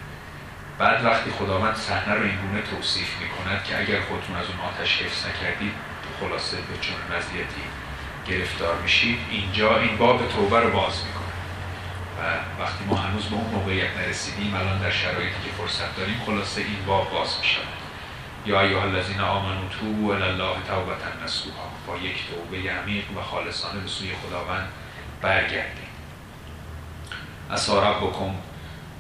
بعد 0.78 1.06
وقتی 1.06 1.32
خداوند 1.32 1.76
صحنه 1.76 2.16
رو 2.16 2.24
اینگونه 2.24 2.62
توصیف 2.62 3.10
می‌کند 3.22 3.64
که 3.64 3.80
اگر 3.80 4.02
خودتون 4.02 4.36
از 4.36 4.46
اون 4.46 4.60
آتش 4.60 5.02
حفظ 5.02 5.26
نکردید 5.26 5.74
خلاصه 6.20 6.58
به 6.58 6.78
چون 6.82 7.18
وضعیتی 7.18 7.62
گرفتار 8.30 8.82
میشید 8.82 9.20
اینجا 9.32 9.80
این 9.80 9.98
باب 9.98 10.28
توبه 10.28 10.60
رو 10.60 10.72
باز 10.72 10.94
می‌کنه. 11.06 11.20
و 12.20 12.22
وقتی 12.62 12.86
ما 12.86 12.96
هنوز 12.96 13.26
به 13.26 13.36
اون 13.36 13.50
موقعیت 13.54 13.98
نرسیدیم 13.98 14.54
الان 14.54 14.80
در 14.80 14.92
شرایطی 14.92 15.36
که 15.46 15.52
فرصت 15.58 15.96
داریم 15.98 16.22
خلاصه 16.26 16.62
این 16.62 16.86
باب 16.86 17.12
باز 17.12 17.38
میشه 17.40 17.58
یا 18.46 18.62
ایها 18.62 18.82
الذین 18.82 19.20
آمنوا 19.20 19.70
توبوا 19.80 20.16
الی 20.16 20.24
الله 20.24 20.56
توبه 20.68 21.24
نصوحا. 21.24 21.70
با 21.88 21.98
یک 21.98 22.18
توبه 22.28 22.72
عمیق 22.72 23.18
و 23.18 23.22
خالصانه 23.22 23.80
به 23.80 23.88
سوی 23.88 24.10
خداوند 24.24 24.68
برگردیم. 25.22 25.90
اسا 27.52 27.92
ربکم 27.92 28.36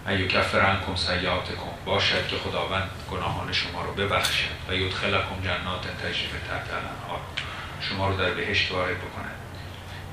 ایو 0.07 0.27
کفر 0.27 0.59
عنکم 0.59 0.95
سیئاتکم. 0.95 1.73
باشد 1.85 2.27
که 2.27 2.35
خداوند 2.37 2.89
گناهان 3.11 3.51
شما 3.51 3.81
رو 3.81 3.93
ببخشد 3.93 4.49
و 4.69 4.73
یدخلکم 4.73 5.41
جنات 5.43 5.87
تجری 6.03 6.27
تحت 6.49 6.67
الانهار. 6.69 7.19
شما 7.81 8.07
رو 8.07 8.17
در 8.17 8.31
بهشت 8.31 8.71
وارد 8.71 8.97
بکنه. 8.97 9.29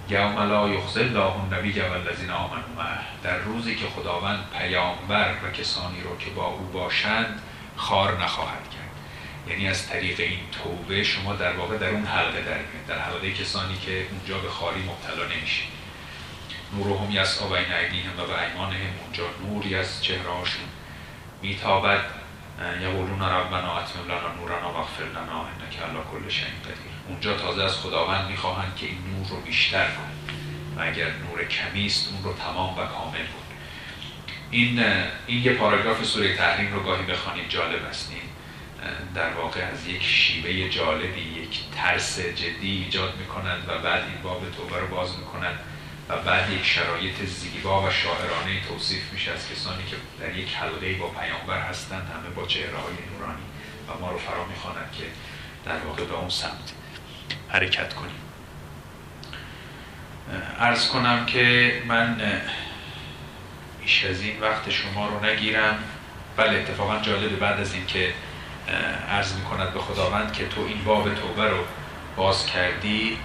یوم 0.09 0.39
لا 0.39 0.69
یخزی 0.69 1.01
الله 1.01 1.35
النبی 1.41 1.81
و 1.81 1.93
الذین 1.93 2.31
آمنوا 2.31 2.85
در 3.23 3.39
روزی 3.39 3.77
که 3.77 3.87
خداوند 3.87 4.45
پیامبر 4.59 5.35
و 5.45 5.51
کسانی 5.51 6.01
رو 6.01 6.19
که 6.19 6.31
با 6.31 6.47
او 6.47 6.67
باشند 6.73 7.43
خار 7.77 8.23
نخواهد 8.23 8.71
کرد. 8.71 8.87
یعنی 9.49 9.69
از 9.69 9.89
طریق 9.89 10.21
این 10.21 10.39
توبه 10.63 11.05
شما 11.05 11.35
در 11.35 11.53
واقع 11.57 11.79
در 11.79 11.89
اون 11.89 12.07
حلقه 12.07 12.43
در 12.43 12.59
در 12.95 13.01
حلقه 13.01 13.33
کسانی 13.33 13.79
که 13.79 14.07
اونجا 14.11 14.39
به 14.39 14.51
خاری 14.51 14.83
مبتلا 14.83 15.37
نمیشید 15.37 15.69
نورهم 16.73 17.11
یسعا 17.11 17.49
بین 17.49 17.73
ایدیهم 17.73 18.19
و 18.19 18.23
ایمانهم. 18.23 18.95
اونجا 19.05 19.25
نوری 19.43 19.75
از 19.75 20.05
چهرهاشون 20.05 20.65
میتابد 21.43 22.05
یقولون 22.83 23.23
ربنا 23.23 23.79
اتمم 23.79 24.05
لنا 24.05 24.35
نورنا 24.35 24.73
واغفر 24.73 25.05
لنا 25.05 25.41
انک 25.41 25.79
علی 25.79 25.99
کل 26.13 26.29
شیء 26.29 26.47
قدیر. 26.65 26.96
اونجا 27.09 27.37
تازه 27.37 27.63
از 27.63 27.75
خداوند 27.75 28.31
می‌خواهند 28.31 28.77
که 28.77 28.87
این 28.87 28.99
نور 28.99 29.29
رو 29.29 29.41
بیشتر 29.41 29.87
کن 29.87 30.11
و 30.77 30.83
اگر 30.83 31.07
نور 31.07 31.45
کمی 31.45 31.87
است 31.87 32.09
اون 32.13 32.25
رو 32.25 32.33
تمام 32.33 32.79
و 32.79 32.87
کامل 32.87 33.19
بود 33.19 33.47
این 34.51 34.85
این 35.27 35.45
یه 35.45 35.53
پاراگراف 35.53 36.05
سوره 36.05 36.37
تحریم 36.37 36.73
رو 36.73 36.83
گاهی 36.83 37.07
بخوانید 37.07 37.49
جالب 37.49 37.85
است. 37.85 38.13
در 39.15 39.31
واقع 39.31 39.61
از 39.61 39.87
یک 39.87 40.03
شیوه 40.03 40.69
جالبی 40.69 41.21
یک 41.21 41.61
ترس 41.77 42.19
جدی 42.21 42.71
ایجاد 42.85 43.17
می‌کنند 43.17 43.69
و 43.69 43.79
بعد 43.79 44.03
این 44.03 44.23
باب 44.23 44.43
توبه 44.57 44.81
رو 44.81 44.87
باز 44.87 45.19
می‌کنند 45.19 45.59
و 46.09 46.17
بعد 46.17 46.53
یک 46.53 46.65
شرایط 46.65 47.25
زیبا 47.25 47.83
و 47.83 47.91
شاعرانه 47.91 48.61
توصیف 48.69 49.13
میشه 49.13 49.33
از 49.33 49.49
کسانی 49.53 49.83
که 49.91 49.97
در 50.21 50.37
یک 50.37 50.55
حلقه 50.55 50.95
با 50.95 51.09
پیامبر 51.09 51.61
هستند 51.61 52.11
همه 52.15 52.35
با 52.35 52.47
چهره 52.47 52.77
های 52.77 52.95
نورانی 53.13 53.43
و 53.89 54.01
ما 54.01 54.11
رو 54.11 54.19
فرا 54.19 54.47
می‌خوانند 54.47 54.93
که 54.99 55.05
در 55.65 55.79
واقع 55.79 56.05
به 56.05 56.15
اون 56.15 56.29
سمت 56.29 56.73
حرکت 57.49 57.95
کنیم. 57.95 58.15
ارز 60.59 60.89
کنم 60.89 61.27
که 61.27 61.73
من 61.87 62.21
بیش 63.83 64.05
از 64.05 64.21
این 64.21 64.41
وقت 64.41 64.71
شما 64.71 65.09
رو 65.09 65.25
نگیرم. 65.25 65.79
بله 66.37 66.59
اتفاقا 66.59 66.99
جالب 66.99 67.39
بعد 67.39 67.61
از 67.61 67.75
این 67.75 67.87
که 67.87 68.13
عرض 69.11 69.33
می 69.33 69.43
کند 69.43 69.75
به 69.75 69.81
خداوند 69.81 70.33
که 70.33 70.47
تو 70.49 70.61
این 70.61 70.85
باب 70.85 71.15
توبه 71.15 71.45
رو 71.45 71.65
باز 72.17 72.47
کردی 72.47 73.19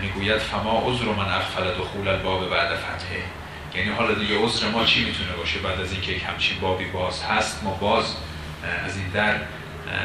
می‌گوید 0.00 0.38
فما 0.38 0.82
عذر 0.86 1.04
من 1.04 1.28
اغفل 1.32 1.74
دخول 1.78 2.08
الباب 2.08 2.50
بعد 2.50 2.76
فتحه. 2.76 3.22
یعنی 3.74 3.90
حالا 3.90 4.14
دیگه 4.14 4.38
عذر 4.38 4.68
ما 4.68 4.84
چی 4.84 5.04
می‌تونه 5.04 5.32
باشه 5.32 5.58
بعد 5.58 5.80
از 5.80 5.92
اینکه 5.92 6.12
یک 6.12 6.22
همچین 6.24 6.60
بابی 6.60 6.84
باز 6.84 7.22
هست 7.22 7.64
ما 7.64 7.70
باز 7.70 8.16
از 8.84 8.96
این 8.96 9.08
در 9.08 9.36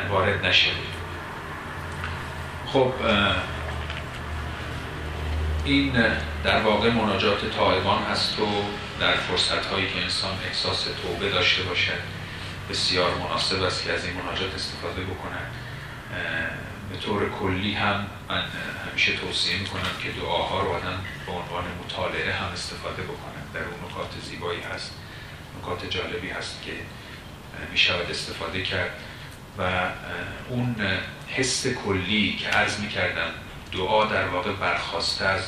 وارد 0.09 0.45
نشدیم 0.45 0.75
خب 2.73 2.93
این 5.65 5.93
در 6.43 6.61
واقع 6.61 6.89
مناجات 6.89 7.55
طالبان 7.55 8.03
هست 8.03 8.39
و 8.39 8.45
در 8.99 9.15
فرصت 9.15 9.65
هایی 9.65 9.87
که 9.87 10.01
انسان 10.01 10.37
احساس 10.47 10.83
توبه 10.83 11.29
داشته 11.29 11.63
باشد 11.63 11.99
بسیار 12.69 13.15
مناسب 13.15 13.63
است 13.63 13.83
که 13.83 13.93
از 13.93 14.05
این 14.05 14.13
مناجات 14.13 14.55
استفاده 14.55 15.01
بکنن 15.01 15.45
به 16.91 16.97
طور 16.97 17.29
کلی 17.29 17.73
هم 17.73 18.05
من 18.29 18.43
همیشه 18.89 19.15
توصیه 19.15 19.59
می‌کنم 19.59 19.91
که 20.03 20.21
دعاها 20.21 20.61
رو 20.61 20.69
آدم 20.69 20.99
به 21.25 21.31
عنوان 21.31 21.63
مطالعه 21.85 22.33
هم 22.33 22.51
استفاده 22.53 23.01
بکنن 23.01 23.43
در 23.53 23.59
اون 23.59 23.91
نکات 23.91 24.11
زیبایی 24.29 24.59
هست 24.61 24.91
نکات 25.61 25.89
جالبی 25.89 26.29
هست 26.29 26.63
که 26.65 26.71
می‌شود 27.71 28.11
استفاده 28.11 28.63
کرد. 28.63 28.91
و 29.57 29.89
اون 30.49 30.75
حس 31.27 31.67
کلی 31.67 32.35
که 32.35 32.47
عرض 32.47 32.79
می‌کردم 32.79 33.31
دعا 33.73 34.05
در 34.05 34.27
واقع 34.27 34.51
برخواسته 34.51 35.25
از 35.25 35.41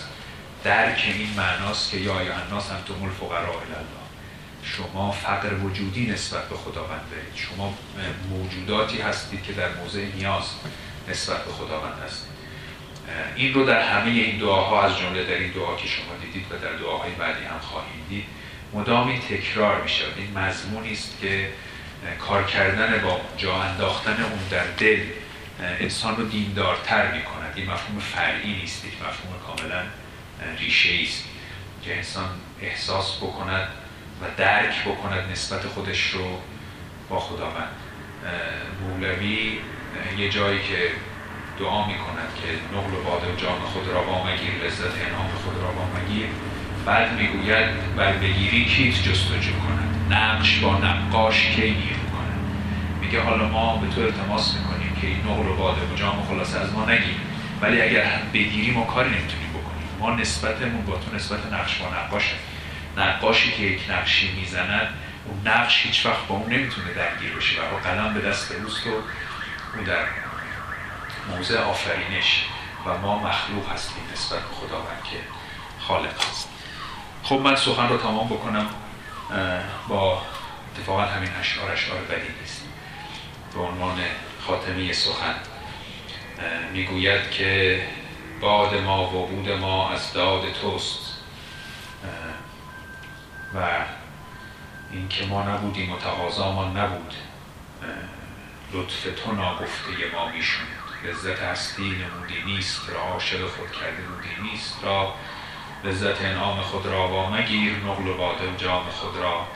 درک 0.63 1.03
این 1.17 1.29
معناست 1.37 1.91
که 1.91 1.97
یا 1.97 2.15
الناس 2.19 2.71
انتم 2.71 3.03
الفقراء 3.03 3.55
الله. 3.55 4.03
شما 4.63 5.11
فقر 5.11 5.53
وجودی 5.53 6.05
نسبت 6.05 6.49
به 6.49 6.55
خداوند 6.55 7.01
دارید. 7.11 7.35
شما 7.35 7.73
موجوداتی 8.29 9.01
هستید 9.01 9.43
که 9.43 9.53
در 9.53 9.69
موضع 9.75 10.05
نیاز 10.15 10.43
نسبت 11.09 11.45
به 11.45 11.51
خداوند 11.51 11.99
هستید. 12.05 12.33
این 13.35 13.53
رو 13.53 13.65
در 13.65 13.81
همه 13.81 14.11
این 14.11 14.39
دعاها 14.39 14.83
از 14.83 14.97
جمله 14.97 15.23
در 15.23 15.33
این 15.33 15.51
دعا 15.51 15.75
که 15.75 15.87
شما 15.87 16.15
دیدید 16.21 16.45
و 16.51 16.57
در 16.57 16.73
دعاهای 16.73 17.11
بعدی 17.11 17.45
هم 17.45 17.59
خواهید 17.59 18.09
دید 18.09 18.25
مدامی 18.73 19.19
تکرار 19.19 19.81
می 19.81 19.89
شود 19.89 20.13
این 20.17 20.37
مضمونی 20.37 20.91
است 20.91 21.17
که 21.21 21.49
کار 22.19 22.43
کردن 22.43 23.01
با 23.01 23.21
جا 23.37 23.55
انداختن 23.55 24.23
اون 24.23 24.39
در 24.49 24.65
دل 24.77 24.99
انسان 25.59 26.15
رو 26.15 26.23
دیندارتر 26.23 27.11
می 27.11 27.23
کند 27.23 27.53
این 27.55 27.65
مفهوم 27.65 27.99
فرعی 27.99 28.53
نیست 28.53 28.85
یک 28.85 28.93
مفهوم 28.93 29.39
کاملا 29.47 29.81
ریشه 30.59 30.89
است. 31.03 31.23
که 31.85 31.95
انسان 31.95 32.29
احساس 32.61 33.17
بکند 33.17 33.67
و 34.21 34.25
درک 34.37 34.83
بکند 34.85 35.31
نسبت 35.31 35.67
خودش 35.67 36.07
رو 36.07 36.39
با 37.09 37.19
خداوند. 37.19 37.69
مولوی 38.81 39.59
یه 40.17 40.29
جایی 40.29 40.59
که 40.59 40.91
دعا 41.59 41.87
می 41.87 41.93
کند 41.93 42.29
که 42.41 42.77
نقل 42.77 42.93
و 42.93 43.03
باده 43.03 43.33
و 43.33 43.35
جام 43.35 43.59
خود 43.59 43.87
را 43.87 44.03
با 44.03 44.23
مگیر 44.23 44.65
لذت 44.65 45.07
انعام 45.07 45.29
خود 45.43 45.61
را 45.61 45.71
با 45.71 45.85
مگیر. 45.99 46.27
بعد 46.85 47.13
می‌گوید 47.13 47.95
بر 47.95 48.13
بگیری 48.13 48.65
کیت 48.65 48.95
جستجو 48.95 49.51
کند؟ 49.51 50.13
نقش 50.13 50.59
با 50.59 50.77
نقاش 50.77 51.45
کی 51.55 51.61
نیرو 51.61 52.09
کند 52.11 52.39
میگه 53.01 53.21
حالا 53.21 53.47
ما 53.47 53.77
به 53.77 53.95
تو 53.95 54.01
التماس 54.01 54.55
می‌کنیم 54.55 54.72
که 55.03 55.09
این 55.09 55.19
نقل 55.27 55.49
و 55.49 55.55
باده 55.55 55.81
و 55.81 55.95
جام 55.95 56.25
خلاصه 56.25 56.59
از 56.59 56.73
ما 56.73 56.85
نگیر 56.85 57.15
ولی 57.61 57.81
اگر 57.81 58.21
بگیری 58.33 58.71
ما 58.71 58.85
کاری 58.85 59.09
نمی‌تونیم 59.09 59.49
بکنیم. 59.49 59.87
ما 59.99 60.15
نسبتمون 60.15 60.85
با 60.85 60.97
تو 60.97 61.15
نسبت 61.15 61.53
نقش 61.53 61.75
با 61.75 61.85
نقاشه. 61.95 62.35
نقاشی 62.97 63.51
که 63.51 63.63
یک 63.63 63.81
نقشی 63.89 64.31
می‌زند 64.31 64.89
اون 65.25 65.47
نقش 65.47 65.85
هیچ 65.85 66.05
وقت 66.05 66.27
با 66.27 66.35
اون 66.35 66.53
نمی‌تونه 66.53 66.93
درگیر 66.93 67.35
بشه. 67.35 67.61
و 67.61 67.77
قلم 67.83 68.13
به 68.13 68.21
دست 68.21 68.51
اوست 68.51 68.87
و 68.87 68.89
اون 69.75 69.83
در 69.83 70.05
موضع 71.29 71.59
آفرینش 71.59 72.45
و 72.85 72.97
ما 72.97 73.19
مخلوق 73.19 73.71
هستیم 73.71 74.03
نسبت 74.13 74.39
به 74.39 74.55
خداوند 74.55 75.03
که 75.11 75.17
خالق 75.79 76.15
هست. 76.29 76.49
خب 77.23 77.35
من 77.35 77.55
سخن 77.55 77.89
رو 77.89 77.97
تمام 77.97 78.27
بکنم. 78.27 78.65
با 79.87 80.21
اتفاقا 80.75 81.01
همین 81.01 81.29
اشعار 81.39 81.71
اشعار 81.71 82.01
بدی 82.01 82.27
نیست. 82.41 82.63
به 83.53 83.59
عنوان 83.59 83.97
خاتمه 84.47 84.93
سخن. 84.93 85.35
می‌گوید 86.73 87.31
که 87.31 87.81
باد 88.41 88.75
ما 88.75 89.03
و 89.03 89.27
بود 89.27 89.49
ما 89.49 89.89
از 89.89 90.13
داد 90.13 90.53
توست. 90.61 91.17
و 93.55 93.67
این 94.91 95.07
که 95.07 95.25
ما 95.25 95.43
نبودیم 95.43 95.91
و 95.91 95.97
ما 96.51 96.65
نبود. 96.65 97.13
لطف 98.73 99.03
تو 99.03 99.31
ناگفته 99.31 99.91
ما 100.13 100.29
می‌شوند 100.29 100.67
لذت 101.03 101.41
هستی 101.41 101.83
نمودی 101.83 102.43
نیست 102.45 102.89
را 102.89 103.01
عاشق 103.01 103.47
خود 103.47 103.71
کرده 103.71 104.01
بودی 104.01 104.51
نیست. 104.51 104.83
را 104.83 105.13
لذت 105.83 106.21
انعام 106.21 106.61
خود 106.61 106.85
را 106.85 107.07
با 107.07 107.29
مگیر 107.29 107.73
نقل 107.73 108.07
و 108.07 108.17
باده 108.17 108.51
و 108.51 108.55
جام 108.55 108.83
خود 108.89 109.17
را 109.17 109.47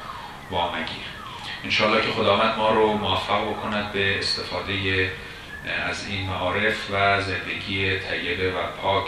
با 0.52 0.72
مگیر 0.72 1.17
انشاءالله 1.64 2.02
که 2.02 2.12
خداوند 2.12 2.58
ما 2.58 2.70
رو 2.70 2.94
موفق 2.94 3.50
بکند 3.50 3.92
به 3.92 4.20
استفاده 4.20 5.12
از 5.90 6.08
این 6.08 6.30
معارف 6.30 6.92
و 6.92 7.22
زندگی 7.22 8.00
طیبه 8.00 8.52
و 8.52 8.58
پاک 8.82 9.06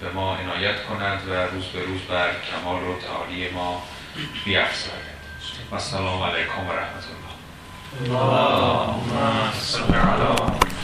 به 0.00 0.10
ما 0.10 0.36
عنایت 0.36 0.84
کند 0.84 1.28
و 1.28 1.32
روز 1.32 1.64
به 1.64 1.82
روز 1.82 2.00
بر 2.00 2.30
کمال 2.50 2.82
و 2.82 2.98
تعالی 2.98 3.48
ما 3.48 3.82
بیافزاید 4.44 5.20
و 5.70 5.74
السلام 5.74 6.22
علیکم 6.22 6.66
و 6.68 6.72
رحمت 6.72 7.04
الله. 7.04 7.30
اللهم 8.18 9.52
صل 9.52 9.94
علی 9.94 10.70